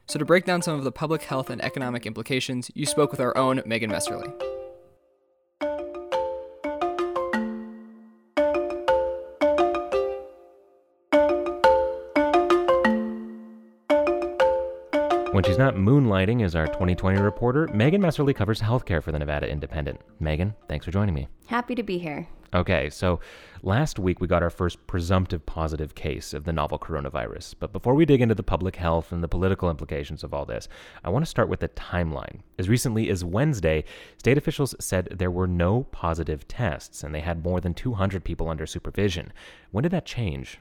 So, 0.08 0.20
to 0.20 0.26
break 0.26 0.46
down 0.46 0.62
some 0.62 0.78
of 0.78 0.84
the 0.84 0.92
public 0.92 1.24
health 1.24 1.50
and 1.50 1.64
economic 1.64 2.06
implications, 2.06 2.70
you 2.76 2.86
spoke 2.86 3.10
with 3.12 3.22
our 3.22 3.36
own 3.38 3.64
Megan 3.66 3.90
Messerly. 3.90 4.32
When 15.44 15.52
she's 15.52 15.60
not 15.60 15.76
moonlighting 15.76 16.42
as 16.42 16.56
our 16.56 16.68
2020 16.68 17.20
reporter, 17.20 17.68
Megan 17.74 18.02
Messerly 18.02 18.34
covers 18.34 18.62
healthcare 18.62 19.04
for 19.04 19.12
the 19.12 19.20
Nevada 19.20 19.46
Independent. 19.46 20.00
Megan, 20.22 20.56
thanks 20.70 20.86
for 20.86 20.92
joining 20.92 21.14
me. 21.14 21.28
Happy 21.48 21.76
to 21.76 21.84
be 21.84 21.98
here. 21.98 22.30
Okay, 22.54 22.90
so 22.90 23.20
last 23.62 24.00
week 24.00 24.22
we 24.22 24.28
got 24.28 24.42
our 24.42 24.50
first 24.50 24.88
presumptive 24.88 25.46
positive 25.46 25.96
case 25.96 26.34
of 26.34 26.46
the 26.46 26.54
novel 26.54 26.80
coronavirus. 26.80 27.56
But 27.60 27.74
before 27.74 27.94
we 27.94 28.06
dig 28.06 28.22
into 28.22 28.36
the 28.36 28.42
public 28.42 28.78
health 28.78 29.12
and 29.12 29.22
the 29.22 29.28
political 29.28 29.70
implications 29.70 30.24
of 30.24 30.34
all 30.34 30.46
this, 30.46 30.70
I 31.04 31.10
want 31.10 31.26
to 31.26 31.30
start 31.30 31.50
with 31.50 31.60
the 31.60 31.68
timeline. 31.68 32.40
As 32.58 32.70
recently 32.70 33.10
as 33.10 33.26
Wednesday, 33.26 33.84
state 34.18 34.38
officials 34.38 34.76
said 34.80 35.10
there 35.12 35.30
were 35.30 35.46
no 35.46 35.84
positive 35.92 36.48
tests 36.48 37.04
and 37.04 37.14
they 37.14 37.20
had 37.20 37.44
more 37.44 37.60
than 37.60 37.74
200 37.74 38.24
people 38.24 38.48
under 38.48 38.66
supervision. 38.66 39.34
When 39.72 39.82
did 39.82 39.92
that 39.92 40.06
change? 40.06 40.60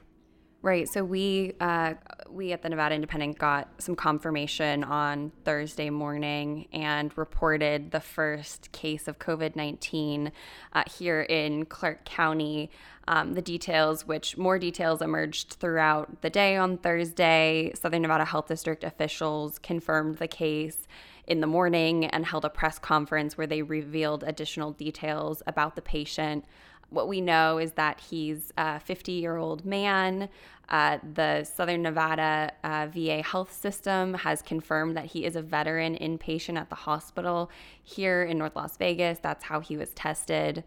Right. 0.63 0.87
So 0.87 1.03
we 1.03 1.55
uh, 1.59 1.95
we 2.29 2.53
at 2.53 2.61
the 2.61 2.69
Nevada 2.69 2.95
Independent 2.95 3.37
got 3.37 3.67
some 3.79 3.97
confirmation 3.97 4.85
on 4.85 5.33
Thursday 5.43 5.89
morning 5.89 6.69
and 6.71 7.11
reported 7.17 7.91
the 7.91 7.99
first 7.99 8.71
case 8.71 9.09
of 9.09 9.19
COVID 9.19 9.57
nineteen 9.57 10.31
uh, 10.71 10.83
here 10.97 11.23
in 11.23 11.65
Clark 11.65 12.05
County. 12.05 12.71
Um, 13.09 13.33
the 13.33 13.41
details, 13.41 14.07
which 14.07 14.37
more 14.37 14.57
details 14.57 15.01
emerged 15.01 15.55
throughout 15.59 16.21
the 16.21 16.29
day 16.29 16.55
on 16.55 16.77
Thursday. 16.77 17.73
Southern 17.75 18.03
Nevada 18.03 18.23
Health 18.23 18.47
District 18.47 18.85
officials 18.85 19.59
confirmed 19.59 20.19
the 20.19 20.29
case 20.29 20.87
in 21.27 21.41
the 21.41 21.47
morning 21.47 22.05
and 22.05 22.25
held 22.25 22.45
a 22.45 22.49
press 22.49 22.79
conference 22.79 23.37
where 23.37 23.47
they 23.47 23.61
revealed 23.61 24.23
additional 24.23 24.71
details 24.71 25.43
about 25.45 25.75
the 25.75 25.81
patient 25.81 26.45
what 26.93 27.07
we 27.07 27.21
know 27.21 27.57
is 27.57 27.73
that 27.73 27.99
he's 27.99 28.53
a 28.57 28.79
50 28.79 29.11
year 29.13 29.35
old 29.35 29.65
man. 29.65 30.29
Uh, 30.69 30.97
the 31.13 31.43
Southern 31.43 31.81
Nevada 31.81 32.51
uh, 32.63 32.87
VA 32.93 33.21
health 33.21 33.51
system 33.51 34.13
has 34.13 34.41
confirmed 34.41 34.95
that 34.95 35.05
he 35.05 35.25
is 35.25 35.35
a 35.35 35.41
veteran 35.41 35.95
inpatient 35.95 36.57
at 36.57 36.69
the 36.69 36.75
hospital 36.75 37.51
here 37.83 38.23
in 38.23 38.37
North 38.37 38.55
Las 38.55 38.77
Vegas. 38.77 39.19
That's 39.19 39.43
how 39.43 39.59
he 39.59 39.75
was 39.75 39.89
tested. 39.89 40.63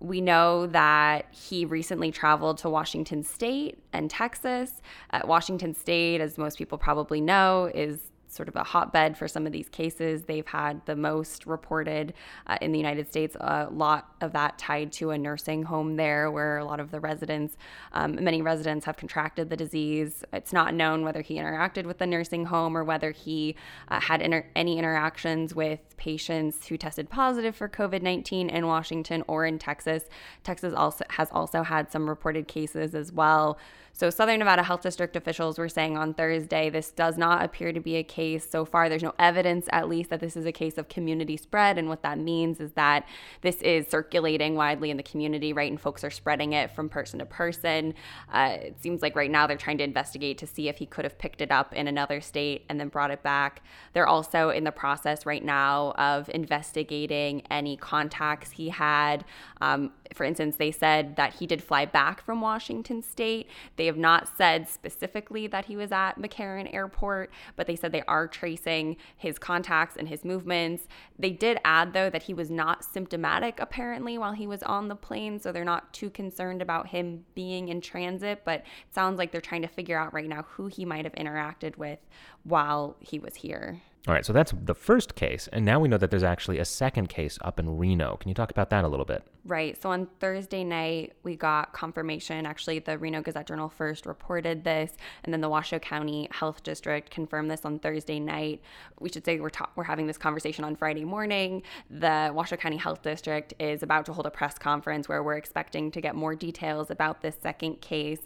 We 0.00 0.20
know 0.20 0.66
that 0.66 1.26
he 1.30 1.64
recently 1.64 2.10
traveled 2.10 2.58
to 2.58 2.70
Washington 2.70 3.22
State 3.22 3.78
and 3.92 4.10
Texas. 4.10 4.82
Uh, 5.10 5.20
Washington 5.24 5.74
State, 5.74 6.20
as 6.20 6.36
most 6.36 6.58
people 6.58 6.76
probably 6.76 7.20
know, 7.20 7.70
is 7.72 8.00
sort 8.34 8.48
of 8.48 8.56
a 8.56 8.64
hotbed 8.64 9.16
for 9.16 9.28
some 9.28 9.46
of 9.46 9.52
these 9.52 9.68
cases. 9.68 10.24
They've 10.24 10.46
had 10.46 10.84
the 10.86 10.96
most 10.96 11.46
reported 11.46 12.14
uh, 12.46 12.58
in 12.60 12.72
the 12.72 12.78
United 12.78 13.08
States, 13.08 13.36
a 13.40 13.68
lot 13.70 14.14
of 14.20 14.32
that 14.32 14.58
tied 14.58 14.92
to 14.92 15.10
a 15.10 15.18
nursing 15.18 15.62
home 15.62 15.96
there 15.96 16.30
where 16.30 16.58
a 16.58 16.64
lot 16.64 16.80
of 16.80 16.90
the 16.90 17.00
residents, 17.00 17.56
um, 17.92 18.22
many 18.22 18.42
residents 18.42 18.86
have 18.86 18.96
contracted 18.96 19.50
the 19.50 19.56
disease. 19.56 20.24
It's 20.32 20.52
not 20.52 20.74
known 20.74 21.04
whether 21.04 21.20
he 21.20 21.36
interacted 21.36 21.84
with 21.84 21.98
the 21.98 22.06
nursing 22.06 22.46
home 22.46 22.76
or 22.76 22.84
whether 22.84 23.10
he 23.10 23.56
uh, 23.88 24.00
had 24.00 24.20
inter- 24.20 24.46
any 24.56 24.78
interactions 24.78 25.54
with 25.54 25.80
patients 25.96 26.66
who 26.66 26.76
tested 26.76 27.08
positive 27.08 27.54
for 27.54 27.68
COVID 27.68 28.02
19 28.02 28.50
in 28.50 28.66
Washington 28.66 29.22
or 29.26 29.46
in 29.46 29.58
Texas. 29.58 30.04
Texas 30.42 30.74
also 30.74 31.04
has 31.10 31.28
also 31.32 31.62
had 31.62 31.90
some 31.90 32.08
reported 32.08 32.48
cases 32.48 32.94
as 32.94 33.12
well. 33.12 33.58
So, 33.96 34.10
Southern 34.10 34.40
Nevada 34.40 34.64
Health 34.64 34.82
District 34.82 35.14
officials 35.14 35.56
were 35.56 35.68
saying 35.68 35.96
on 35.96 36.14
Thursday 36.14 36.68
this 36.68 36.90
does 36.90 37.16
not 37.16 37.44
appear 37.44 37.72
to 37.72 37.78
be 37.78 37.94
a 37.94 38.02
case 38.02 38.44
so 38.50 38.64
far. 38.64 38.88
There's 38.88 39.04
no 39.04 39.14
evidence, 39.20 39.66
at 39.70 39.88
least, 39.88 40.10
that 40.10 40.18
this 40.18 40.36
is 40.36 40.46
a 40.46 40.50
case 40.50 40.78
of 40.78 40.88
community 40.88 41.36
spread. 41.36 41.78
And 41.78 41.88
what 41.88 42.02
that 42.02 42.18
means 42.18 42.58
is 42.58 42.72
that 42.72 43.06
this 43.42 43.62
is 43.62 43.86
circulating 43.86 44.56
widely 44.56 44.90
in 44.90 44.96
the 44.96 45.04
community, 45.04 45.52
right? 45.52 45.70
And 45.70 45.80
folks 45.80 46.02
are 46.02 46.10
spreading 46.10 46.54
it 46.54 46.74
from 46.74 46.88
person 46.88 47.20
to 47.20 47.24
person. 47.24 47.94
Uh, 48.32 48.56
it 48.62 48.82
seems 48.82 49.00
like 49.00 49.14
right 49.14 49.30
now 49.30 49.46
they're 49.46 49.56
trying 49.56 49.78
to 49.78 49.84
investigate 49.84 50.38
to 50.38 50.46
see 50.48 50.68
if 50.68 50.78
he 50.78 50.86
could 50.86 51.04
have 51.04 51.16
picked 51.16 51.40
it 51.40 51.52
up 51.52 51.72
in 51.72 51.86
another 51.86 52.20
state 52.20 52.64
and 52.68 52.80
then 52.80 52.88
brought 52.88 53.12
it 53.12 53.22
back. 53.22 53.62
They're 53.92 54.08
also 54.08 54.50
in 54.50 54.64
the 54.64 54.72
process 54.72 55.24
right 55.24 55.44
now 55.44 55.92
of 55.92 56.28
investigating 56.34 57.42
any 57.48 57.76
contacts 57.76 58.50
he 58.50 58.70
had. 58.70 59.24
Um, 59.60 59.92
for 60.12 60.24
instance, 60.24 60.56
they 60.56 60.70
said 60.70 61.16
that 61.16 61.34
he 61.34 61.46
did 61.46 61.62
fly 61.62 61.84
back 61.84 62.22
from 62.22 62.40
Washington 62.40 63.02
State. 63.02 63.48
They 63.76 63.86
have 63.86 63.96
not 63.96 64.28
said 64.36 64.68
specifically 64.68 65.46
that 65.46 65.64
he 65.66 65.76
was 65.76 65.92
at 65.92 66.18
McCarran 66.18 66.72
Airport, 66.74 67.30
but 67.56 67.66
they 67.66 67.76
said 67.76 67.92
they 67.92 68.02
are 68.02 68.26
tracing 68.26 68.96
his 69.16 69.38
contacts 69.38 69.96
and 69.96 70.08
his 70.08 70.24
movements. 70.24 70.86
They 71.18 71.30
did 71.30 71.58
add, 71.64 71.92
though, 71.92 72.10
that 72.10 72.24
he 72.24 72.34
was 72.34 72.50
not 72.50 72.84
symptomatic 72.84 73.58
apparently 73.60 74.18
while 74.18 74.32
he 74.32 74.46
was 74.46 74.62
on 74.62 74.88
the 74.88 74.96
plane, 74.96 75.40
so 75.40 75.52
they're 75.52 75.64
not 75.64 75.92
too 75.92 76.10
concerned 76.10 76.60
about 76.60 76.88
him 76.88 77.24
being 77.34 77.68
in 77.68 77.80
transit, 77.80 78.42
but 78.44 78.60
it 78.60 78.94
sounds 78.94 79.18
like 79.18 79.32
they're 79.32 79.40
trying 79.40 79.62
to 79.62 79.68
figure 79.68 79.98
out 79.98 80.12
right 80.12 80.28
now 80.28 80.44
who 80.50 80.66
he 80.66 80.84
might 80.84 81.04
have 81.04 81.14
interacted 81.14 81.76
with 81.76 81.98
while 82.42 82.96
he 83.00 83.18
was 83.18 83.36
here. 83.36 83.80
All 84.06 84.12
right, 84.12 84.26
so 84.26 84.34
that's 84.34 84.52
the 84.52 84.74
first 84.74 85.14
case, 85.14 85.48
and 85.50 85.64
now 85.64 85.80
we 85.80 85.88
know 85.88 85.96
that 85.96 86.10
there's 86.10 86.22
actually 86.22 86.58
a 86.58 86.64
second 86.66 87.08
case 87.08 87.38
up 87.40 87.58
in 87.58 87.78
Reno. 87.78 88.16
Can 88.18 88.28
you 88.28 88.34
talk 88.34 88.50
about 88.50 88.68
that 88.68 88.84
a 88.84 88.88
little 88.88 89.06
bit? 89.06 89.24
Right. 89.46 89.80
So 89.80 89.90
on 89.90 90.06
Thursday 90.20 90.64
night, 90.64 91.12
we 91.22 91.36
got 91.36 91.74
confirmation. 91.74 92.46
Actually, 92.46 92.78
the 92.78 92.96
Reno 92.96 93.20
Gazette 93.20 93.46
Journal 93.46 93.68
first 93.68 94.06
reported 94.06 94.64
this, 94.64 94.92
and 95.22 95.34
then 95.34 95.42
the 95.42 95.50
Washoe 95.50 95.78
County 95.78 96.28
Health 96.30 96.62
District 96.62 97.10
confirmed 97.10 97.50
this 97.50 97.66
on 97.66 97.78
Thursday 97.78 98.18
night. 98.18 98.62
We 99.00 99.10
should 99.10 99.26
say 99.26 99.38
we're 99.38 99.50
ta- 99.50 99.68
we're 99.76 99.84
having 99.84 100.06
this 100.06 100.16
conversation 100.16 100.64
on 100.64 100.76
Friday 100.76 101.04
morning. 101.04 101.62
The 101.90 102.32
Washoe 102.34 102.56
County 102.56 102.78
Health 102.78 103.02
District 103.02 103.52
is 103.58 103.82
about 103.82 104.06
to 104.06 104.14
hold 104.14 104.24
a 104.24 104.30
press 104.30 104.56
conference 104.56 105.10
where 105.10 105.22
we're 105.22 105.36
expecting 105.36 105.90
to 105.90 106.00
get 106.00 106.14
more 106.14 106.34
details 106.34 106.90
about 106.90 107.20
this 107.20 107.36
second 107.42 107.82
case. 107.82 108.20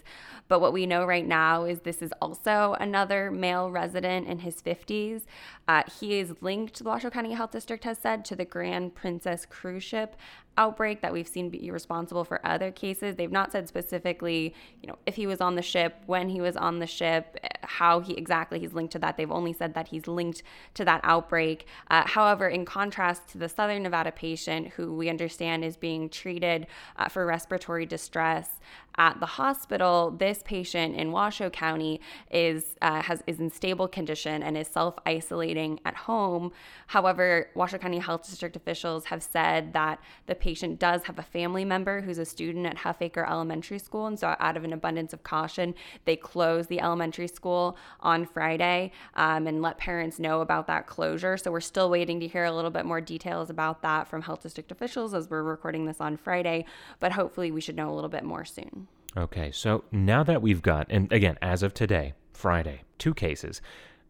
But 0.47 0.61
what 0.61 0.71
we 0.71 0.85
know 0.85 1.03
right 1.03 1.27
now 1.27 1.65
is 1.65 1.81
this 1.81 2.01
is 2.01 2.13
also 2.21 2.77
another 2.79 3.29
male 3.29 3.69
resident 3.69 4.29
in 4.29 4.39
his 4.39 4.61
50s. 4.61 5.23
Uh, 5.67 5.83
he 5.99 6.17
is 6.17 6.33
linked, 6.39 6.79
the 6.79 6.85
Washoe 6.85 7.09
County 7.09 7.33
Health 7.33 7.51
District 7.51 7.83
has 7.83 7.97
said, 7.97 8.23
to 8.25 8.37
the 8.37 8.45
Grand 8.45 8.95
Princess 8.95 9.45
cruise 9.45 9.83
ship 9.83 10.15
outbreak 10.59 11.01
that 11.01 11.13
we've 11.13 11.27
seen 11.27 11.49
be 11.49 11.71
responsible 11.71 12.25
for 12.25 12.45
other 12.45 12.69
cases. 12.69 13.15
They've 13.15 13.31
not 13.31 13.51
said 13.51 13.67
specifically, 13.67 14.53
you 14.81 14.87
know, 14.87 14.97
if 15.05 15.15
he 15.15 15.25
was 15.25 15.39
on 15.41 15.55
the 15.55 15.61
ship, 15.61 15.95
when 16.05 16.29
he 16.29 16.41
was 16.41 16.57
on 16.57 16.79
the 16.79 16.85
ship, 16.85 17.37
how 17.69 17.99
he 17.99 18.13
exactly 18.13 18.59
he's 18.59 18.73
linked 18.73 18.91
to 18.93 18.99
that. 18.99 19.15
They've 19.15 19.31
only 19.31 19.53
said 19.53 19.75
that 19.75 19.89
he's 19.89 20.07
linked 20.07 20.41
to 20.73 20.83
that 20.85 21.01
outbreak. 21.03 21.67
Uh, 21.89 22.03
however, 22.05 22.47
in 22.47 22.65
contrast 22.65 23.29
to 23.29 23.37
the 23.37 23.47
Southern 23.47 23.83
Nevada 23.83 24.11
patient 24.11 24.69
who 24.69 24.95
we 24.95 25.07
understand 25.07 25.63
is 25.63 25.77
being 25.77 26.09
treated 26.09 26.65
uh, 26.97 27.09
for 27.09 27.25
respiratory 27.27 27.85
distress 27.85 28.59
at 28.97 29.19
the 29.19 29.25
hospital, 29.25 30.11
this 30.11 30.41
patient 30.43 30.95
in 30.95 31.11
Washoe 31.11 31.49
County 31.49 32.01
is 32.31 32.75
uh, 32.81 33.01
has 33.03 33.23
is 33.27 33.39
in 33.39 33.51
stable 33.51 33.87
condition 33.87 34.41
and 34.43 34.57
is 34.57 34.67
self 34.67 34.95
isolating 35.05 35.79
at 35.85 35.95
home. 35.95 36.51
However, 36.87 37.49
Washoe 37.53 37.77
County 37.77 37.99
Health 37.99 38.27
District 38.27 38.55
officials 38.55 39.05
have 39.05 39.21
said 39.21 39.73
that 39.73 39.99
the 40.25 40.35
patient 40.35 40.79
does 40.79 41.03
have 41.03 41.19
a 41.19 41.23
family 41.23 41.63
member 41.63 42.01
who's 42.01 42.17
a 42.17 42.25
student 42.25 42.65
at 42.65 42.77
Huffaker 42.77 43.29
Elementary 43.29 43.79
School, 43.79 44.07
and 44.07 44.19
so 44.19 44.35
out 44.39 44.57
of 44.57 44.63
an 44.63 44.73
abundance 44.73 45.13
of 45.13 45.23
caution, 45.23 45.75
they 46.05 46.15
closed 46.15 46.67
the 46.67 46.81
elementary 46.81 47.27
school 47.27 47.58
on 47.99 48.25
Friday 48.25 48.91
um, 49.15 49.47
and 49.47 49.61
let 49.61 49.77
parents 49.77 50.19
know 50.19 50.41
about 50.41 50.67
that 50.67 50.87
closure. 50.87 51.37
So 51.37 51.51
we're 51.51 51.59
still 51.61 51.89
waiting 51.89 52.19
to 52.19 52.27
hear 52.27 52.45
a 52.45 52.51
little 52.51 52.71
bit 52.71 52.85
more 52.85 53.01
details 53.01 53.49
about 53.49 53.81
that 53.81 54.07
from 54.07 54.21
health 54.21 54.43
district 54.43 54.71
officials 54.71 55.13
as 55.13 55.29
we're 55.29 55.43
recording 55.43 55.85
this 55.85 55.99
on 55.99 56.17
Friday, 56.17 56.65
but 56.99 57.11
hopefully 57.11 57.51
we 57.51 57.61
should 57.61 57.75
know 57.75 57.89
a 57.89 57.95
little 57.95 58.09
bit 58.09 58.23
more 58.23 58.45
soon. 58.45 58.87
Okay, 59.17 59.51
so 59.51 59.83
now 59.91 60.23
that 60.23 60.41
we've 60.41 60.61
got, 60.61 60.87
and 60.89 61.11
again, 61.11 61.37
as 61.41 61.63
of 61.63 61.73
today, 61.73 62.13
Friday, 62.33 62.83
two 62.97 63.13
cases, 63.13 63.61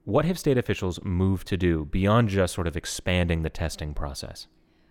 what 0.05 0.25
have 0.25 0.39
state 0.39 0.57
officials 0.57 0.99
moved 1.03 1.47
to 1.47 1.57
do 1.57 1.85
beyond 1.85 2.29
just 2.29 2.53
sort 2.53 2.67
of 2.67 2.75
expanding 2.75 3.43
the 3.43 3.49
testing 3.49 3.93
process? 3.93 4.47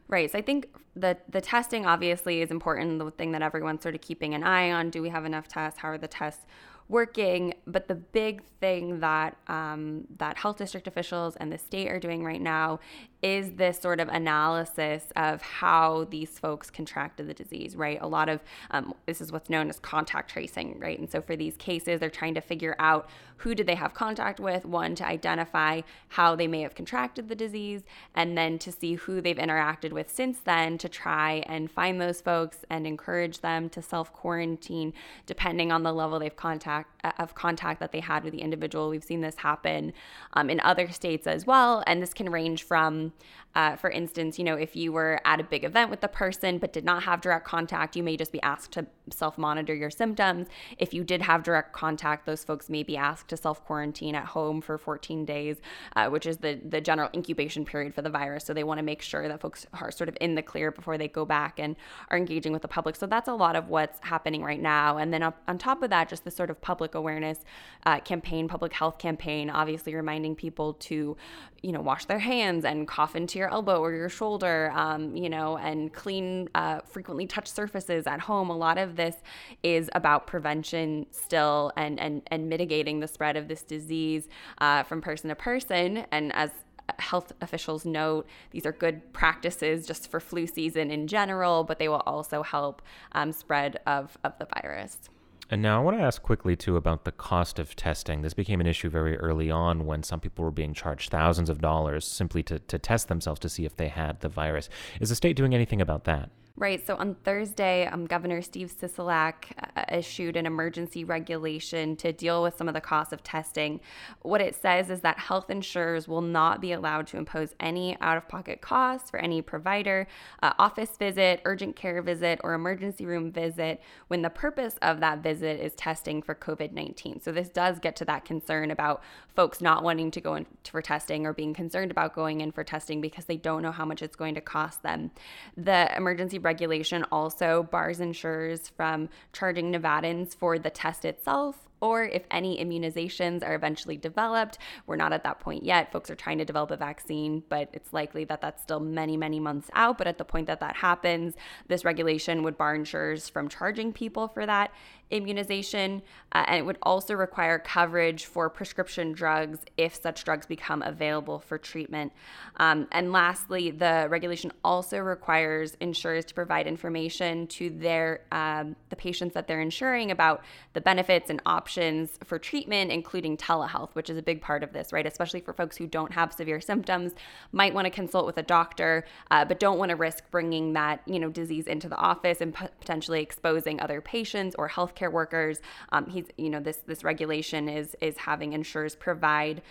Right. 0.09 0.31
So 0.31 0.39
I 0.39 0.43
think 0.43 0.69
the 0.97 1.19
the 1.29 1.41
testing 1.43 1.85
obviously 1.85 2.41
is 2.41 2.51
important. 2.51 2.99
The 2.99 3.11
thing 3.11 3.33
that 3.33 3.43
everyone's 3.43 3.83
sort 3.83 3.95
of 3.95 4.01
keeping 4.01 4.35
an 4.35 4.43
eye 4.43 4.73
on: 4.73 4.91
do 4.91 5.03
we 5.03 5.11
have 5.11 5.27
enough 5.27 5.49
tests? 5.49 5.81
How 5.81 5.89
are 5.89 5.99
the 5.99 6.09
tests 6.09 6.47
working? 6.89 7.55
But 7.67 7.89
the 7.89 7.95
big 7.95 8.43
thing 8.61 9.01
that 9.01 9.37
um, 9.47 10.05
that 10.19 10.37
health 10.37 10.59
district 10.59 10.87
officials 10.87 11.37
and 11.37 11.53
the 11.53 11.59
state 11.59 11.89
are 11.89 12.01
doing 12.01 12.25
right 12.25 12.41
now 12.41 12.81
is 13.23 13.53
this 13.53 13.81
sort 13.81 13.99
of 13.99 14.09
analysis 14.09 15.07
of 15.17 15.43
how 15.43 16.07
these 16.11 16.39
folks 16.39 16.71
contracted 16.71 17.27
the 17.27 17.35
disease, 17.35 17.75
right? 17.75 17.99
A 18.01 18.07
lot 18.07 18.29
of 18.29 18.41
um, 18.71 18.95
this 19.07 19.21
is 19.21 19.33
what's 19.33 19.51
known 19.51 19.69
as 19.69 19.79
contact 19.79 20.31
tracing, 20.31 20.79
right? 20.79 20.99
And 20.99 21.11
so 21.11 21.21
for 21.21 21.37
these 21.37 21.57
cases, 21.57 22.01
they're 22.01 22.11
trying 22.11 22.35
to 22.35 22.41
figure 22.41 22.77
out 22.79 23.09
who 23.39 23.55
did 23.55 23.67
they 23.67 23.77
have 23.77 23.95
contact 23.95 24.41
with, 24.41 24.65
one, 24.65 24.97
to 24.97 25.07
identify 25.07 25.83
how 26.09 26.35
they 26.35 26.49
may 26.49 26.63
have 26.63 26.75
contracted 26.75 27.29
the 27.29 27.37
disease, 27.37 27.83
and 28.15 28.37
then 28.37 28.59
to 28.59 28.73
see 28.73 28.95
who 28.95 29.21
they've 29.21 29.37
interacted 29.37 29.93
with 29.93 30.11
since 30.11 30.41
then 30.41 30.77
to 30.79 30.89
try 30.89 31.45
and 31.47 31.71
find 31.71 32.01
those 32.01 32.21
folks 32.21 32.59
and 32.69 32.87
encourage 32.87 33.41
them 33.41 33.69
to 33.69 33.81
self 33.81 34.13
quarantine 34.13 34.93
depending 35.27 35.71
on 35.71 35.83
the 35.83 35.93
level 35.93 36.19
they've 36.19 36.35
contact 36.79 37.19
uh, 37.19 37.23
of 37.23 37.35
contact 37.35 37.81
that 37.81 37.93
they 37.93 38.01
had 38.01 38.25
with 38.25 38.33
the 38.33 38.41
individual. 38.41 38.89
We've 38.89 39.05
seen 39.05 39.21
this 39.21 39.37
happen 39.37 39.93
um, 40.35 40.51
in 40.51 40.61
other 40.61 40.91
states 40.91 41.27
as 41.27 41.47
well, 41.47 41.83
and 41.87 42.03
this 42.03 42.15
can 42.15 42.31
range 42.31 42.63
from 42.65 43.13
uh, 43.55 43.75
for 43.75 43.91
instance, 43.91 44.39
you 44.39 44.45
know, 44.45 44.55
if 44.55 44.77
you 44.77 44.93
were 44.93 45.21
at 45.25 45.41
a 45.41 45.43
big 45.43 45.65
event 45.65 45.91
with 45.91 46.01
the 46.01 46.09
person 46.09 46.59
but 46.59 46.73
did 46.73 46.85
not 46.85 47.03
have 47.03 47.21
direct 47.21 47.45
contact, 47.45 47.97
you 47.97 48.03
may 48.03 48.17
just 48.17 48.31
be 48.31 48.41
asked 48.43 48.71
to 48.71 48.87
self 49.11 49.37
monitor 49.37 49.75
your 49.75 49.91
symptoms. 49.91 50.47
If 50.79 50.95
you 50.95 51.03
did 51.03 51.23
have 51.23 51.43
direct 51.43 51.73
contact, 51.73 52.27
those 52.27 52.45
folks 52.45 52.69
may 52.69 52.83
be 52.83 52.97
asked 52.97 53.29
to 53.29 53.37
self 53.37 53.65
quarantine 53.65 54.15
at 54.15 54.27
home 54.27 54.61
for 54.61 54.79
14 54.79 55.25
days, 55.25 55.57
uh, 55.97 56.09
which 56.09 56.27
is 56.27 56.37
the, 56.37 56.61
the 56.65 56.81
general 56.81 57.11
incubation 57.15 57.65
period 57.65 57.95
for 57.95 58.03
the 58.03 58.11
virus. 58.11 58.45
So 58.45 58.55
they 58.55 58.65
want 58.65 58.79
to 58.79 58.85
make 58.85 59.03
sure 59.03 59.27
that 59.27 59.41
folks 59.41 59.67
are 59.73 59.91
sort 59.91 60.09
of 60.09 60.17
in 60.21 60.37
the 60.37 60.43
clear 60.43 60.71
before 60.71 60.99
they 60.99 61.09
go 61.09 61.25
back 61.25 61.59
and 61.59 61.75
are 62.11 62.17
engaging 62.17 62.53
with 62.53 62.63
the 62.63 62.69
public. 62.69 62.95
So 62.97 63.07
that's 63.07 63.29
a 63.29 63.35
lot 63.35 63.57
of 63.57 63.69
what's 63.69 63.99
happening 64.03 64.45
right 64.45 64.61
now. 64.61 64.99
And 64.99 65.13
then 65.13 65.23
on 65.23 65.59
top 65.59 65.83
of 65.83 65.91
that, 65.91 66.09
just 66.09 66.23
the 66.23 66.31
sort 66.31 66.51
of 66.51 66.61
public 66.69 66.95
awareness 66.95 67.39
uh, 67.87 67.99
campaign, 68.01 68.47
public 68.47 68.75
health 68.75 68.99
campaign, 68.99 69.49
obviously 69.49 69.95
reminding 69.95 70.35
people 70.37 70.75
to, 70.75 71.17
you 71.63 71.73
know, 71.73 71.81
wash 71.81 72.05
their 72.05 72.19
hands 72.19 72.63
and 72.67 72.87
cough 72.87 73.17
into 73.17 73.39
your 73.39 73.51
elbow 73.51 73.81
or 73.81 73.91
your 73.95 74.11
shoulder, 74.11 74.71
um, 74.75 75.17
you 75.17 75.31
know, 75.31 75.57
and 75.57 75.95
clean 75.95 76.47
uh, 76.55 76.81
frequently 76.81 77.27
touched 77.27 77.55
surfaces 77.61 78.07
at 78.07 78.21
home. 78.21 78.51
A 78.51 78.57
lot 78.67 78.77
of 78.77 78.97
this 78.97 79.17
is 79.63 79.89
about 79.95 80.27
prevention 80.27 81.07
still 81.11 81.73
and, 81.75 81.99
and, 81.99 82.21
and 82.27 82.51
mitigating 82.51 83.01
the 83.01 83.09
spread 83.09 83.35
of 83.39 83.49
this 83.49 83.63
disease 83.63 84.29
uh, 84.59 84.83
from 84.83 85.01
person 85.01 85.31
to 85.31 85.35
person. 85.35 86.05
And 86.13 86.35
as 86.35 86.51
health 86.99 87.33
officials 87.41 87.85
note 87.85 88.27
these 88.51 88.67
are 88.67 88.73
good 88.73 89.13
practices 89.13 89.87
just 89.87 90.11
for 90.11 90.21
flu 90.21 90.47
season 90.47 90.91
in 90.91 91.07
general, 91.07 91.65
but 91.65 91.79
they 91.79 91.89
will 91.89 92.05
also 92.05 92.43
help 92.43 92.83
um, 93.13 93.33
spread 93.33 93.79
of, 93.87 94.19
of 94.23 94.33
the 94.39 94.47
virus. 94.57 95.09
And 95.51 95.63
now 95.63 95.81
I 95.81 95.85
want 95.85 95.97
to 95.97 96.03
ask 96.03 96.23
quickly 96.23 96.57
too 96.57 96.77
about 96.77 97.05
the 97.05 97.13
cost 97.13 97.59
of 97.59 97.75
testing. 97.75 98.21
This 98.21 98.35
became 98.35 98.61
an 98.61 98.67
issue 98.67 98.91
very 98.91 99.17
early 99.17 99.51
on 99.51 99.87
when 99.87 100.03
some 100.03 100.21
people 100.21 100.45
were 100.45 100.51
being 100.51 100.75
charged 100.75 101.11
thousands 101.11 101.49
of 101.49 101.61
dollars 101.61 102.07
simply 102.07 102.43
to, 102.45 102.59
to 102.59 102.79
test 102.79 103.09
themselves 103.09 103.41
to 103.41 103.49
see 103.49 103.65
if 103.65 103.77
they 103.77 103.89
had 103.89 104.21
the 104.21 104.29
virus. 104.29 104.69
Is 105.01 105.09
the 105.09 105.15
state 105.15 105.37
doing 105.37 105.55
anything 105.55 105.81
about 105.81 106.05
that? 106.05 106.31
Right. 106.59 106.85
So 106.85 106.97
on 106.97 107.15
Thursday, 107.23 107.87
um, 107.87 108.05
Governor 108.05 108.43
Steve 108.43 108.75
Sisolak 108.77 109.53
uh, 109.77 109.85
issued 109.93 110.35
an 110.35 110.45
emergency 110.45 111.05
regulation 111.05 111.95
to 111.99 112.13
deal 112.13 112.43
with 112.43 112.57
some 112.57 112.67
of 112.67 112.75
the 112.75 112.81
costs 112.81 113.13
of 113.13 113.23
testing. 113.23 113.81
What 114.23 114.41
it 114.41 114.57
says 114.57 114.91
is 114.91 115.03
that 115.03 115.21
health 115.21 115.51
insurers 115.51 116.09
will 116.09 116.21
not 116.21 116.61
be 116.61 116.73
allowed 116.73 117.07
to 117.09 117.17
impose 117.17 117.55
any 117.61 117.97
out 118.01 118.17
of 118.17 118.27
pocket 118.27 118.61
costs 118.61 119.09
for 119.09 119.21
any 119.21 119.41
provider, 119.41 120.09
uh, 120.43 120.53
office 120.59 120.97
visit, 120.99 121.43
urgent 121.45 121.77
care 121.77 122.03
visit, 122.03 122.41
or 122.43 122.55
emergency 122.55 123.07
room 123.07 123.31
visit 123.31 123.81
when 124.09 124.23
the 124.23 124.31
purpose 124.31 124.79
of 124.83 124.99
that 124.99 125.23
visit 125.23 125.61
is 125.61 125.77
testing 125.77 126.21
for 126.21 126.35
COVID 126.35 126.73
19. 126.73 127.21
So 127.21 127.31
this 127.31 127.51
does 127.51 127.79
get 127.79 127.95
to 127.97 128.05
that 128.07 128.25
concern 128.25 128.73
about 128.73 129.05
folks 129.37 129.61
not 129.61 129.85
wanting 129.85 130.11
to 130.11 130.21
go 130.21 130.35
in 130.35 130.45
for 130.69 130.83
testing 130.83 131.25
or 131.25 131.33
being 131.33 131.55
concerned 131.55 131.93
about 131.93 132.17
going 132.17 132.41
in 132.41 132.51
for 132.51 132.65
testing 132.65 133.01
because 133.01 133.27
they 133.27 133.37
don't 133.37 133.63
know 133.63 133.71
how 133.71 133.85
much 133.85 134.03
it's 134.03 134.17
going 134.17 134.35
to 134.35 134.41
cost 134.41 134.83
them. 134.83 135.13
The 135.57 135.97
emergency 135.97 136.41
regulation 136.49 137.05
also 137.13 137.69
bars 137.71 138.01
insurers 138.01 138.71
from 138.75 139.11
charging 139.35 139.71
Nevadans 139.71 140.35
for 140.35 140.59
the 140.59 140.71
test 140.71 141.05
itself 141.05 141.69
or 141.81 142.05
if 142.05 142.25
any 142.31 142.63
immunizations 142.63 143.47
are 143.47 143.55
eventually 143.55 143.97
developed. 143.97 144.59
We're 144.87 144.97
not 144.97 145.13
at 145.13 145.25
that 145.25 145.41
point 145.41 145.63
yet. 145.63 145.93
Folks 145.93 146.11
are 146.11 146.17
trying 146.17 146.39
to 146.39 146.45
develop 146.45 146.71
a 146.71 146.77
vaccine, 146.77 147.43
but 147.49 147.69
it's 147.73 147.93
likely 147.93 148.25
that 148.25 148.41
that's 148.41 148.63
still 148.63 148.81
many, 148.81 149.17
many 149.17 149.41
months 149.41 149.71
out. 149.75 149.99
But 149.99 150.07
at 150.07 150.19
the 150.19 150.25
point 150.25 150.47
that 150.47 150.61
that 150.61 150.77
happens, 150.77 151.35
this 151.69 151.85
regulation 151.85 152.43
would 152.43 152.57
bar 152.57 152.75
insurers 152.75 153.29
from 153.29 153.49
charging 153.49 153.93
people 153.93 154.29
for 154.29 154.45
that. 154.47 154.73
Immunization, 155.11 156.03
uh, 156.33 156.45
and 156.47 156.59
it 156.59 156.67
would 156.67 156.79
also 156.83 157.15
require 157.15 157.59
coverage 157.59 158.27
for 158.27 158.51
prescription 158.51 159.13
drugs 159.13 159.61
if 159.77 159.95
such 160.01 160.25
drugs 160.25 160.47
become 160.47 160.83
available 160.83 161.39
for 161.39 161.59
treatment. 161.59 162.13
Um, 162.59 162.87
and 162.93 163.13
lastly, 163.13 163.71
the 163.71 164.07
regulation 164.11 164.53
also 164.65 164.99
requires 164.99 165.77
insurers 165.81 166.25
to 166.27 166.35
provide 166.35 166.67
information 166.67 167.47
to 167.49 167.71
their 167.71 168.21
um, 168.33 168.77
the 168.91 168.97
patients 168.97 169.35
that 169.35 169.47
they're 169.47 169.61
insuring 169.61 170.11
about 170.11 170.43
the 170.75 170.81
benefits 170.81 171.31
and 171.31 171.41
options 171.47 172.19
for 172.25 172.39
treatment, 172.39 172.91
including 172.91 173.37
telehealth, 173.37 173.95
which 173.95 174.11
is 174.11 174.19
a 174.19 174.23
big 174.23 174.43
part 174.43 174.63
of 174.63 174.73
this, 174.73 174.93
right? 174.93 175.07
Especially 175.07 175.41
for 175.41 175.53
folks 175.53 175.77
who 175.77 175.87
don't 175.87 176.13
have 176.13 176.33
severe 176.33 176.61
symptoms, 176.61 177.13
might 177.53 177.73
want 177.73 177.87
to 177.87 177.91
consult 177.91 178.27
with 178.27 178.37
a 178.39 178.43
doctor, 178.43 179.05
uh, 179.31 179.45
but 179.45 179.59
don't 179.59 179.79
want 179.79 179.91
to 179.91 179.97
risk 179.97 180.25
bringing 180.31 180.75
that 180.75 181.01
you 181.07 181.19
know 181.19 181.31
disease 181.31 181.67
into 181.67 181.89
the 181.89 181.97
office 181.97 182.41
and 182.41 182.55
potentially 182.55 183.23
exposing 183.23 183.81
other 183.81 184.01
patients 184.01 184.55
or 184.59 184.69
healthcare 184.99 185.13
workers. 185.13 185.61
Um, 185.91 186.07
he's 186.07 186.27
you 186.37 186.51
know 186.51 186.61
this 186.61 186.79
this 186.87 187.05
regulation 187.05 187.69
is 187.69 187.97
is 188.01 188.17
having 188.17 188.53
insurers 188.53 188.95
provide 188.95 189.63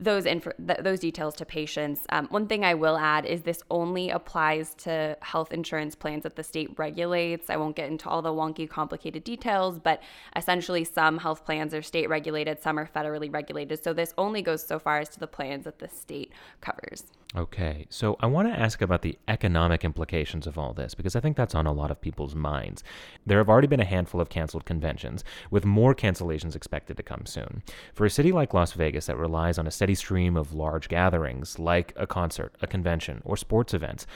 those 0.00 0.24
inf- 0.24 0.48
th- 0.66 0.80
those 0.80 0.98
details 0.98 1.34
to 1.36 1.44
patients. 1.44 2.00
Um, 2.08 2.26
one 2.30 2.46
thing 2.46 2.64
I 2.64 2.74
will 2.74 2.96
add 2.96 3.26
is 3.26 3.42
this 3.42 3.62
only 3.70 4.08
applies 4.10 4.74
to 4.76 5.16
health 5.20 5.52
insurance 5.52 5.94
plans 5.94 6.22
that 6.22 6.36
the 6.36 6.42
state 6.42 6.70
regulates. 6.78 7.50
I 7.50 7.56
won't 7.56 7.76
get 7.76 7.88
into 7.90 8.08
all 8.08 8.22
the 8.22 8.30
wonky, 8.30 8.68
complicated 8.68 9.22
details, 9.22 9.78
but 9.78 10.02
essentially, 10.34 10.84
some 10.84 11.18
health 11.18 11.44
plans 11.44 11.74
are 11.74 11.82
state 11.82 12.08
regulated, 12.08 12.62
some 12.62 12.78
are 12.78 12.88
federally 12.88 13.32
regulated. 13.32 13.84
So 13.84 13.92
this 13.92 14.14
only 14.16 14.40
goes 14.40 14.66
so 14.66 14.78
far 14.78 14.98
as 14.98 15.10
to 15.10 15.20
the 15.20 15.26
plans 15.26 15.64
that 15.64 15.78
the 15.78 15.88
state 15.88 16.32
covers. 16.60 17.04
Okay, 17.36 17.86
so 17.90 18.16
I 18.18 18.26
want 18.26 18.48
to 18.48 18.58
ask 18.58 18.82
about 18.82 19.02
the 19.02 19.16
economic 19.28 19.84
implications 19.84 20.48
of 20.48 20.58
all 20.58 20.72
this 20.72 20.96
because 20.96 21.14
I 21.14 21.20
think 21.20 21.36
that's 21.36 21.54
on 21.54 21.64
a 21.64 21.72
lot 21.72 21.92
of 21.92 22.00
people's 22.00 22.34
minds. 22.34 22.82
There 23.24 23.38
have 23.38 23.48
already 23.48 23.68
been 23.68 23.78
a 23.78 23.84
handful 23.84 24.20
of 24.20 24.28
canceled 24.28 24.64
conventions, 24.64 25.22
with 25.48 25.64
more 25.64 25.94
cancellations 25.94 26.56
expected 26.56 26.96
to 26.96 27.04
come 27.04 27.26
soon. 27.26 27.62
For 27.94 28.04
a 28.04 28.10
city 28.10 28.32
like 28.32 28.52
Las 28.52 28.72
Vegas 28.72 29.06
that 29.06 29.16
relies 29.16 29.58
on 29.58 29.68
a 29.68 29.70
steady 29.70 29.89
stream 29.94 30.36
of 30.36 30.52
large 30.52 30.88
gatherings 30.88 31.58
like 31.58 31.92
a 31.96 32.06
concert, 32.06 32.54
a 32.60 32.66
convention, 32.66 33.22
or 33.24 33.36
sports 33.36 33.74
events, 33.74 34.06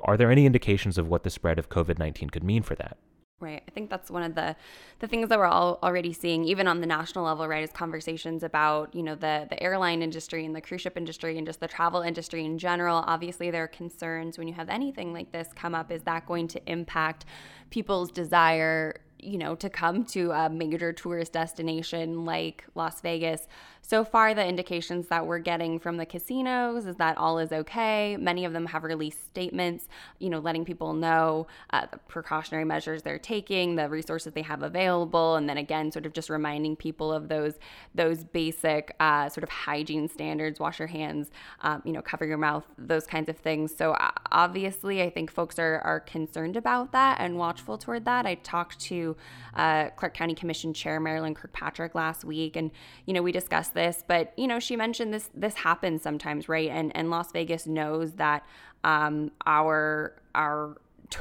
are 0.00 0.16
there 0.16 0.30
any 0.30 0.46
indications 0.46 0.98
of 0.98 1.08
what 1.08 1.22
the 1.22 1.30
spread 1.30 1.58
of 1.58 1.68
COVID 1.68 1.98
19 1.98 2.30
could 2.30 2.44
mean 2.44 2.62
for 2.62 2.74
that? 2.74 2.96
Right. 3.42 3.62
I 3.66 3.70
think 3.72 3.90
that's 3.90 4.08
one 4.08 4.22
of 4.22 4.36
the 4.36 4.54
the 5.00 5.08
things 5.08 5.28
that 5.28 5.36
we're 5.36 5.46
all 5.46 5.80
already 5.82 6.12
seeing, 6.12 6.44
even 6.44 6.68
on 6.68 6.80
the 6.80 6.86
national 6.86 7.24
level, 7.24 7.48
right, 7.48 7.64
is 7.64 7.72
conversations 7.72 8.44
about, 8.44 8.94
you 8.94 9.02
know, 9.02 9.16
the 9.16 9.48
the 9.50 9.60
airline 9.60 10.00
industry 10.00 10.46
and 10.46 10.54
the 10.54 10.60
cruise 10.60 10.82
ship 10.82 10.96
industry 10.96 11.36
and 11.36 11.44
just 11.44 11.58
the 11.58 11.66
travel 11.66 12.02
industry 12.02 12.44
in 12.44 12.56
general. 12.56 13.02
Obviously 13.04 13.50
there 13.50 13.64
are 13.64 13.68
concerns 13.68 14.38
when 14.38 14.46
you 14.46 14.54
have 14.54 14.68
anything 14.68 15.12
like 15.12 15.32
this 15.32 15.48
come 15.56 15.74
up. 15.74 15.90
Is 15.90 16.02
that 16.02 16.24
going 16.24 16.46
to 16.48 16.70
impact 16.70 17.24
people's 17.70 18.12
desire 18.12 19.00
you 19.22 19.38
know, 19.38 19.54
to 19.54 19.70
come 19.70 20.04
to 20.04 20.32
a 20.32 20.50
major 20.50 20.92
tourist 20.92 21.32
destination 21.32 22.24
like 22.24 22.64
Las 22.74 23.00
Vegas. 23.00 23.46
So 23.84 24.04
far, 24.04 24.32
the 24.32 24.46
indications 24.46 25.08
that 25.08 25.26
we're 25.26 25.40
getting 25.40 25.80
from 25.80 25.96
the 25.96 26.06
casinos 26.06 26.86
is 26.86 26.96
that 26.96 27.18
all 27.18 27.40
is 27.40 27.50
okay. 27.50 28.16
Many 28.16 28.44
of 28.44 28.52
them 28.52 28.66
have 28.66 28.84
released 28.84 29.26
statements, 29.26 29.88
you 30.20 30.30
know, 30.30 30.38
letting 30.38 30.64
people 30.64 30.92
know 30.92 31.48
uh, 31.70 31.86
the 31.90 31.98
precautionary 31.98 32.64
measures 32.64 33.02
they're 33.02 33.18
taking, 33.18 33.74
the 33.74 33.88
resources 33.88 34.32
they 34.34 34.42
have 34.42 34.62
available, 34.62 35.34
and 35.34 35.48
then 35.48 35.58
again, 35.58 35.90
sort 35.90 36.06
of 36.06 36.12
just 36.12 36.30
reminding 36.30 36.76
people 36.76 37.12
of 37.12 37.28
those 37.28 37.54
those 37.92 38.22
basic 38.22 38.94
uh, 39.00 39.28
sort 39.28 39.42
of 39.42 39.50
hygiene 39.50 40.08
standards: 40.08 40.60
wash 40.60 40.78
your 40.78 40.88
hands, 40.88 41.32
um, 41.62 41.82
you 41.84 41.92
know, 41.92 42.02
cover 42.02 42.24
your 42.24 42.38
mouth, 42.38 42.64
those 42.78 43.06
kinds 43.06 43.28
of 43.28 43.36
things. 43.36 43.74
So 43.76 43.92
uh, 43.92 44.12
obviously, 44.30 45.02
I 45.02 45.10
think 45.10 45.30
folks 45.30 45.58
are 45.58 45.80
are 45.80 46.00
concerned 46.00 46.56
about 46.56 46.92
that 46.92 47.18
and 47.20 47.36
watchful 47.36 47.76
toward 47.78 48.04
that. 48.04 48.26
I 48.26 48.36
talked 48.36 48.78
to 48.82 49.16
uh, 49.54 49.90
Clark 49.96 50.14
County 50.14 50.36
Commission 50.36 50.72
Chair 50.72 51.00
Marilyn 51.00 51.34
Kirkpatrick 51.34 51.96
last 51.96 52.24
week, 52.24 52.54
and 52.54 52.70
you 53.06 53.12
know 53.12 53.22
we 53.22 53.32
discussed 53.32 53.71
this, 53.72 54.04
but 54.06 54.32
you 54.36 54.46
know 54.46 54.58
she 54.58 54.76
mentioned 54.76 55.12
this 55.12 55.30
this 55.34 55.54
happens 55.54 56.02
sometimes, 56.02 56.48
right? 56.48 56.68
And 56.68 56.94
and 56.96 57.10
Las 57.10 57.32
Vegas 57.32 57.66
knows 57.66 58.12
that 58.12 58.44
um, 58.84 59.32
our 59.46 60.14
our 60.34 60.76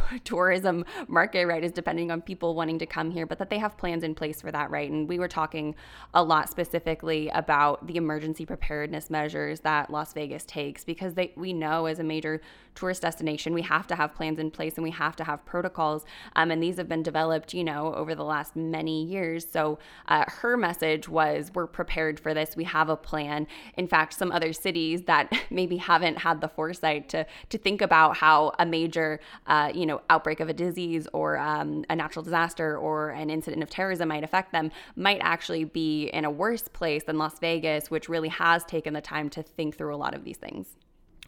tourism 0.24 0.86
market, 1.08 1.46
right, 1.46 1.64
is 1.64 1.72
depending 1.72 2.12
on 2.12 2.22
people 2.22 2.56
wanting 2.56 2.80
to 2.80 2.86
come 2.86 3.12
here, 3.12 3.26
but 3.26 3.40
that 3.40 3.50
they 3.50 3.58
have 3.58 3.78
plans 3.78 4.04
in 4.04 4.16
place 4.16 4.42
for 4.42 4.52
that, 4.52 4.70
right? 4.72 4.90
And 4.90 5.08
we 5.08 5.20
were 5.20 5.28
talking 5.28 5.76
a 6.14 6.24
lot 6.24 6.50
specifically 6.50 7.30
about 7.30 7.86
the 7.88 7.98
emergency 7.98 8.46
preparedness 8.46 9.10
measures 9.10 9.62
that 9.62 9.90
Las 9.90 10.14
Vegas 10.14 10.44
takes 10.46 10.84
because 10.84 11.14
they 11.14 11.32
we 11.36 11.54
know 11.54 11.86
as 11.86 12.00
a 12.00 12.04
major 12.04 12.42
tourist 12.76 13.02
destination, 13.02 13.54
we 13.54 13.62
have 13.62 13.88
to 13.88 13.96
have 13.96 14.16
plans 14.16 14.40
in 14.40 14.50
place 14.50 14.76
and 14.76 14.84
we 14.84 14.92
have 14.92 15.16
to 15.18 15.24
have 15.24 15.44
protocols. 15.46 16.06
Um, 16.36 16.52
and 16.52 16.62
these 16.62 16.78
have 16.78 16.88
been 16.88 17.04
developed, 17.04 17.54
you 17.54 17.64
know, 17.64 17.94
over 17.94 18.16
the 18.16 18.24
last 18.24 18.56
many 18.56 19.04
years. 19.04 19.46
So 19.50 19.80
uh, 20.08 20.26
her 20.28 20.58
message 20.58 21.10
was, 21.10 21.52
we're 21.54 21.68
prepared 21.68 22.20
for 22.20 22.34
this. 22.34 22.56
We 22.56 22.64
have 22.66 22.90
a 22.90 22.96
plan. 22.96 23.48
In 23.76 23.88
fact, 23.88 24.14
some 24.14 24.32
other 24.32 24.54
cities 24.54 25.04
that 25.04 25.32
maybe 25.50 25.78
haven't 25.78 26.20
had 26.20 26.42
the 26.42 26.48
foresight 26.48 27.10
to 27.10 27.26
to 27.50 27.58
think 27.58 27.82
about 27.82 28.18
how 28.18 28.54
a 28.60 28.66
major, 28.66 29.20
uh, 29.48 29.72
you 29.74 29.81
know, 29.86 30.02
outbreak 30.10 30.40
of 30.40 30.50
a 30.50 30.54
disease 30.54 31.08
or 31.14 31.38
um, 31.38 31.86
a 31.90 31.96
natural 31.96 32.24
disaster 32.24 32.78
or 32.78 33.10
an 33.10 33.30
incident 33.30 33.64
of 33.64 33.70
terrorism 33.70 34.10
might 34.10 34.24
affect 34.24 34.52
them 34.52 34.72
might 34.96 35.20
actually 35.22 35.64
be 35.64 36.06
in 36.08 36.26
a 36.26 36.32
worse 36.32 36.68
place 36.68 37.04
than 37.04 37.18
Las 37.18 37.40
Vegas, 37.40 37.90
which 37.90 38.10
really 38.10 38.30
has 38.30 38.64
taken 38.66 38.94
the 38.94 39.02
time 39.02 39.30
to 39.30 39.44
think 39.44 39.78
through 39.78 39.94
a 39.94 39.98
lot 39.98 40.14
of 40.14 40.24
these 40.24 40.38
things. 40.38 40.76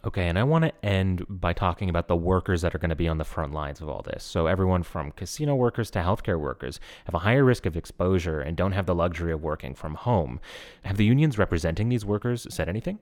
Okay, 0.05 0.27
and 0.27 0.37
I 0.37 0.43
want 0.43 0.65
to 0.65 0.85
end 0.85 1.25
by 1.29 1.53
talking 1.53 1.89
about 1.89 2.09
the 2.09 2.15
workers 2.15 2.61
that 2.61 2.75
are 2.75 2.77
going 2.77 2.89
to 2.89 2.95
be 2.95 3.07
on 3.07 3.19
the 3.19 3.23
front 3.23 3.53
lines 3.53 3.79
of 3.79 3.87
all 3.87 4.01
this. 4.01 4.25
So, 4.25 4.47
everyone 4.47 4.83
from 4.83 5.11
casino 5.11 5.55
workers 5.55 5.89
to 5.91 5.99
healthcare 5.99 6.37
workers 6.37 6.81
have 7.05 7.15
a 7.15 7.19
higher 7.19 7.45
risk 7.45 7.65
of 7.65 7.77
exposure 7.77 8.41
and 8.41 8.57
don't 8.57 8.73
have 8.73 8.85
the 8.85 8.93
luxury 8.93 9.31
of 9.31 9.41
working 9.41 9.73
from 9.73 9.95
home. 9.95 10.41
Have 10.83 10.97
the 10.97 11.05
unions 11.05 11.37
representing 11.37 11.87
these 11.87 12.03
workers 12.03 12.45
said 12.49 12.67
anything? 12.67 12.99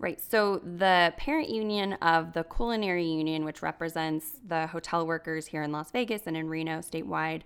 Right. 0.00 0.18
So 0.18 0.62
the 0.64 1.12
parent 1.18 1.50
union 1.50 1.92
of 2.00 2.32
the 2.32 2.42
Culinary 2.44 3.04
Union, 3.04 3.44
which 3.44 3.60
represents 3.60 4.40
the 4.48 4.66
hotel 4.66 5.06
workers 5.06 5.46
here 5.46 5.62
in 5.62 5.72
Las 5.72 5.90
Vegas 5.90 6.22
and 6.24 6.38
in 6.38 6.48
Reno 6.48 6.78
statewide, 6.78 7.42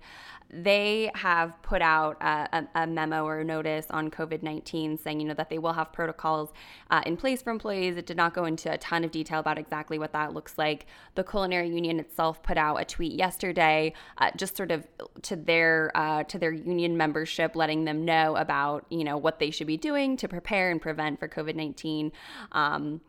they 0.49 1.11
have 1.15 1.59
put 1.63 1.81
out 1.81 2.21
a, 2.21 2.65
a, 2.75 2.87
memo 2.87 3.25
or 3.25 3.39
a 3.39 3.43
notice 3.43 3.87
on 3.89 4.11
COVID 4.11 4.43
19 4.43 4.97
saying, 4.97 5.19
you 5.19 5.27
know, 5.27 5.33
that 5.33 5.49
they 5.49 5.57
will 5.57 5.73
have 5.73 5.91
protocols 5.91 6.53
uh, 6.91 7.01
in 7.05 7.17
place 7.17 7.41
for 7.41 7.49
employees. 7.49 7.97
It 7.97 8.05
did 8.05 8.15
not 8.15 8.33
go 8.33 8.45
into 8.45 8.71
a 8.71 8.77
ton 8.77 9.03
of 9.03 9.11
detail 9.11 9.39
about 9.39 9.57
exactly 9.57 9.97
what 9.97 10.13
that 10.13 10.33
looks 10.33 10.57
like. 10.57 10.85
The 11.15 11.23
Culinary 11.23 11.69
Union 11.69 11.99
itself 11.99 12.43
put 12.43 12.57
out 12.57 12.77
a 12.77 12.85
tweet 12.85 13.13
yesterday, 13.13 13.93
uh, 14.19 14.31
just 14.37 14.55
sort 14.55 14.71
of 14.71 14.87
to 15.23 15.35
their 15.35 15.91
uh, 15.95 16.23
to 16.23 16.37
their 16.37 16.51
union 16.51 16.95
membership, 16.95 17.55
letting 17.55 17.85
them 17.85 18.05
know 18.05 18.35
about, 18.35 18.85
you 18.89 19.03
know, 19.03 19.17
what 19.17 19.39
they 19.39 19.49
should 19.49 19.67
be 19.67 19.77
doing 19.77 20.15
to 20.17 20.27
prepare 20.27 20.69
and 20.69 20.81
prevent 20.81 21.19
for 21.19 21.27
COVID 21.27 21.55
19. 21.55 22.11
Um, 22.51 23.01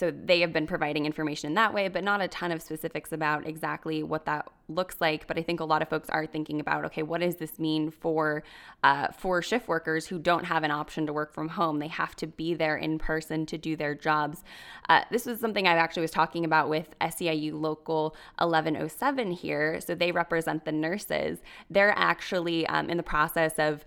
so 0.00 0.10
they 0.10 0.40
have 0.40 0.50
been 0.50 0.66
providing 0.66 1.04
information 1.04 1.48
in 1.48 1.54
that 1.56 1.74
way, 1.74 1.88
but 1.88 2.02
not 2.02 2.22
a 2.22 2.28
ton 2.28 2.52
of 2.52 2.62
specifics 2.62 3.12
about 3.12 3.46
exactly 3.46 4.02
what 4.02 4.24
that 4.24 4.48
looks 4.66 4.98
like. 4.98 5.26
But 5.26 5.36
I 5.36 5.42
think 5.42 5.60
a 5.60 5.64
lot 5.64 5.82
of 5.82 5.90
folks 5.90 6.08
are 6.08 6.24
thinking 6.24 6.58
about, 6.58 6.86
okay, 6.86 7.02
what 7.02 7.20
does 7.20 7.36
this 7.36 7.58
mean 7.58 7.90
for 7.90 8.42
uh, 8.82 9.08
for 9.08 9.42
shift 9.42 9.68
workers 9.68 10.06
who 10.06 10.18
don't 10.18 10.44
have 10.44 10.64
an 10.64 10.70
option 10.70 11.06
to 11.06 11.12
work 11.12 11.34
from 11.34 11.48
home? 11.50 11.80
They 11.80 11.88
have 11.88 12.16
to 12.16 12.26
be 12.26 12.54
there 12.54 12.78
in 12.78 12.98
person 12.98 13.44
to 13.44 13.58
do 13.58 13.76
their 13.76 13.94
jobs. 13.94 14.42
Uh, 14.88 15.02
this 15.10 15.26
was 15.26 15.38
something 15.38 15.66
I 15.66 15.72
actually 15.72 16.02
was 16.02 16.12
talking 16.12 16.46
about 16.46 16.70
with 16.70 16.98
SEIU 17.02 17.60
Local 17.60 18.16
1107 18.38 19.32
here. 19.32 19.82
So 19.82 19.94
they 19.94 20.12
represent 20.12 20.64
the 20.64 20.72
nurses. 20.72 21.40
They're 21.68 21.92
actually 21.94 22.66
um, 22.68 22.88
in 22.88 22.96
the 22.96 23.02
process 23.02 23.52
of 23.58 23.84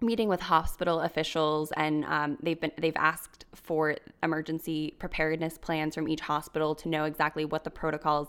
meeting 0.00 0.28
with 0.28 0.40
hospital 0.40 1.00
officials 1.00 1.72
and 1.76 2.04
um, 2.04 2.36
they've 2.42 2.60
been 2.60 2.72
they've 2.78 2.96
asked 2.96 3.46
for 3.54 3.96
emergency 4.22 4.94
preparedness 4.98 5.56
plans 5.58 5.94
from 5.94 6.08
each 6.08 6.20
hospital 6.20 6.74
to 6.74 6.88
know 6.88 7.04
exactly 7.04 7.44
what 7.44 7.64
the 7.64 7.70
protocols 7.70 8.28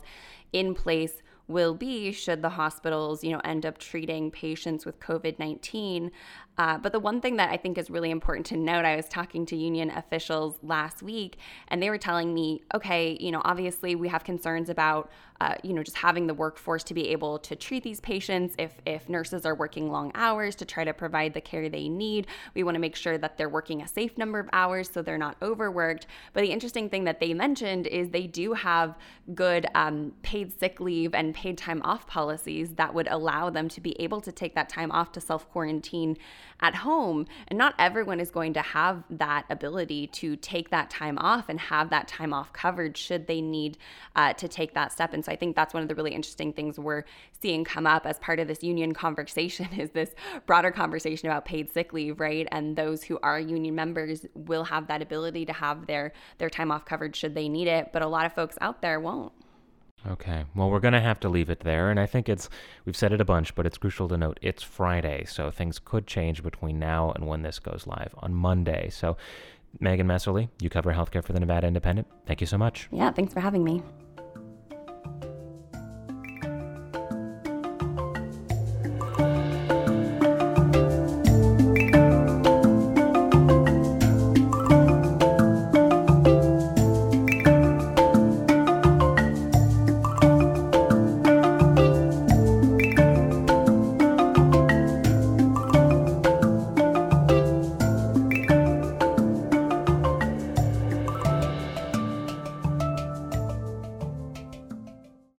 in 0.54 0.74
place 0.74 1.22
will 1.48 1.74
be 1.74 2.12
should 2.12 2.42
the 2.42 2.50
hospitals, 2.50 3.24
you 3.24 3.32
know, 3.32 3.40
end 3.44 3.66
up 3.66 3.78
treating 3.78 4.30
patients 4.30 4.86
with 4.86 5.00
COVID 5.00 5.40
19. 5.40 6.12
Uh, 6.58 6.78
but 6.78 6.92
the 6.92 7.00
one 7.00 7.22
thing 7.22 7.38
that 7.38 7.50
I 7.50 7.58
think 7.58 7.78
is 7.78 7.90
really 7.90 8.12
important 8.12 8.46
to 8.48 8.58
note, 8.58 8.84
I 8.84 8.96
was 8.96 9.08
talking 9.08 9.46
to 9.48 9.56
union 9.56 9.92
officials 9.92 10.58
last 10.62 11.02
week, 11.02 11.38
and 11.68 11.82
they 11.82 11.90
were 11.90 11.98
telling 11.98 12.34
me, 12.34 12.64
okay, 12.74 13.16
you 13.20 13.32
know, 13.32 13.42
obviously 13.46 13.96
we 13.96 14.08
have 14.08 14.24
concerns 14.24 14.70
about, 14.70 15.10
uh, 15.40 15.56
you 15.64 15.74
know, 15.74 15.84
just 15.84 15.98
having 15.98 16.28
the 16.28 16.34
workforce 16.34 16.84
to 16.84 16.94
be 16.94 17.10
able 17.10 17.38
to 17.40 17.56
treat 17.56 17.84
these 17.84 18.00
patients. 18.00 18.56
If 18.58 18.74
if 18.86 19.08
nurses 19.10 19.46
are 19.46 19.56
working 19.56 19.92
long 19.92 20.12
hours 20.16 20.56
to 20.56 20.66
try 20.66 20.84
to 20.84 20.94
provide 20.94 21.34
the 21.34 21.42
care 21.42 21.70
they 21.70 21.90
need, 21.90 22.28
we 22.56 22.64
want 22.64 22.76
to 22.76 22.80
make 22.80 22.96
sure 22.96 23.18
that 23.18 23.38
they're 23.38 23.50
working 23.50 23.82
a 23.82 23.88
safe 23.88 24.18
number 24.18 24.40
of 24.40 24.50
hours 24.54 24.90
so 24.90 25.02
they're 25.02 25.18
not 25.18 25.38
overworked. 25.42 26.08
But 26.34 26.42
the 26.42 26.52
interesting 26.52 26.90
thing 26.90 27.04
that 27.06 27.20
they 27.20 27.34
mentioned 27.34 27.88
is 27.88 28.10
they 28.10 28.28
do 28.28 28.54
have 28.54 28.98
good 29.36 29.68
um, 29.76 30.14
paid 30.22 30.58
sick 30.60 30.80
leave 30.80 31.14
and 31.14 31.34
paid 31.34 31.58
time 31.58 31.82
off 31.84 32.08
policies 32.08 32.70
that 32.76 32.94
would 32.94 33.08
allow 33.08 33.50
them 33.50 33.68
to 33.70 33.82
be 33.82 34.00
able 34.02 34.22
to 34.22 34.32
take 34.32 34.56
that 34.56 34.70
time 34.70 34.92
off 34.92 35.12
to 35.14 35.22
self 35.22 35.50
quarantine 35.50 36.18
at 36.60 36.76
home. 36.76 37.28
And 37.48 37.58
not 37.58 37.76
everyone 37.78 38.20
is 38.20 38.32
going 38.32 38.54
to 38.54 38.62
have 38.62 39.04
that 39.10 39.46
ability 39.50 40.08
to 40.08 40.36
take 40.36 40.70
that 40.70 40.90
time 40.90 41.18
off 41.20 41.50
and 41.50 41.60
have 41.60 41.90
that 41.92 42.08
time 42.08 42.34
off 42.34 42.52
covered 42.54 42.98
should 42.98 43.28
they 43.28 43.42
need 43.42 43.78
uh, 44.16 44.34
to 44.34 44.48
take 44.48 44.74
that 44.74 44.92
step. 44.92 45.14
And 45.14 45.24
so 45.28 45.34
I 45.34 45.36
think 45.36 45.58
that's 45.58 45.74
one 45.74 45.84
of 45.84 45.90
the 45.90 45.96
really 45.96 46.14
interesting 46.14 46.54
things 46.54 46.80
we're 46.80 47.04
seeing 47.42 47.66
come 47.66 47.86
up 47.86 48.06
as 48.06 48.18
part 48.20 48.40
of 48.40 48.48
this 48.48 48.64
union 48.64 48.94
conversation 48.94 49.68
is 49.78 49.90
this 49.90 50.12
broader 50.46 50.72
conversation 50.72 51.28
about 51.28 51.44
paid 51.44 51.70
sick 51.70 51.92
leave, 51.92 52.20
right? 52.20 52.48
And 52.52 52.78
those 52.78 53.04
who 53.04 53.20
are 53.22 53.40
union 53.40 53.76
members 53.76 54.26
will 54.36 54.64
have 54.64 54.88
that 54.88 55.02
ability 55.02 55.46
to 55.46 55.54
have 55.54 55.86
their 55.86 56.14
their 56.38 56.50
time 56.50 56.72
off 56.72 56.86
covered 56.86 57.14
should 57.16 57.36
they 57.36 57.50
need 57.50 57.68
it, 57.68 57.92
but 57.92 58.02
a 58.02 58.08
lot 58.08 58.26
of 58.26 58.34
folks 58.34 58.58
out 58.62 58.82
there 58.82 59.02
won't. 59.02 59.34
Okay. 60.08 60.46
Well, 60.56 60.70
we're 60.70 60.80
going 60.80 60.94
to 60.94 61.02
have 61.02 61.20
to 61.22 61.30
leave 61.30 61.50
it 61.50 61.62
there. 61.62 61.90
And 61.90 62.00
I 62.00 62.06
think 62.06 62.30
it's, 62.30 62.50
we've 62.86 62.96
said 62.96 63.12
it 63.12 63.20
a 63.20 63.26
bunch, 63.26 63.54
but 63.56 63.66
it's 63.66 63.78
crucial 63.78 64.08
to 64.08 64.16
note 64.16 64.40
it's 64.42 64.64
Friday. 64.64 65.26
So 65.26 65.52
things 65.52 65.80
could 65.80 66.08
change 66.08 66.44
between 66.44 66.80
now 66.80 67.12
and 67.12 67.28
when 67.28 67.42
this 67.42 67.60
goes 67.60 67.86
live 67.86 68.16
on 68.20 68.34
Monday. 68.34 68.90
So, 68.90 69.18
Megan 69.80 70.08
Messerly, 70.08 70.50
you 70.62 70.70
cover 70.70 70.94
healthcare 70.94 71.24
for 71.24 71.34
the 71.34 71.40
Nevada 71.40 71.68
Independent. 71.68 72.08
Thank 72.26 72.40
you 72.40 72.48
so 72.48 72.58
much. 72.58 72.88
Yeah, 72.92 73.12
thanks 73.12 73.34
for 73.34 73.42
having 73.42 73.64
me. 73.64 73.84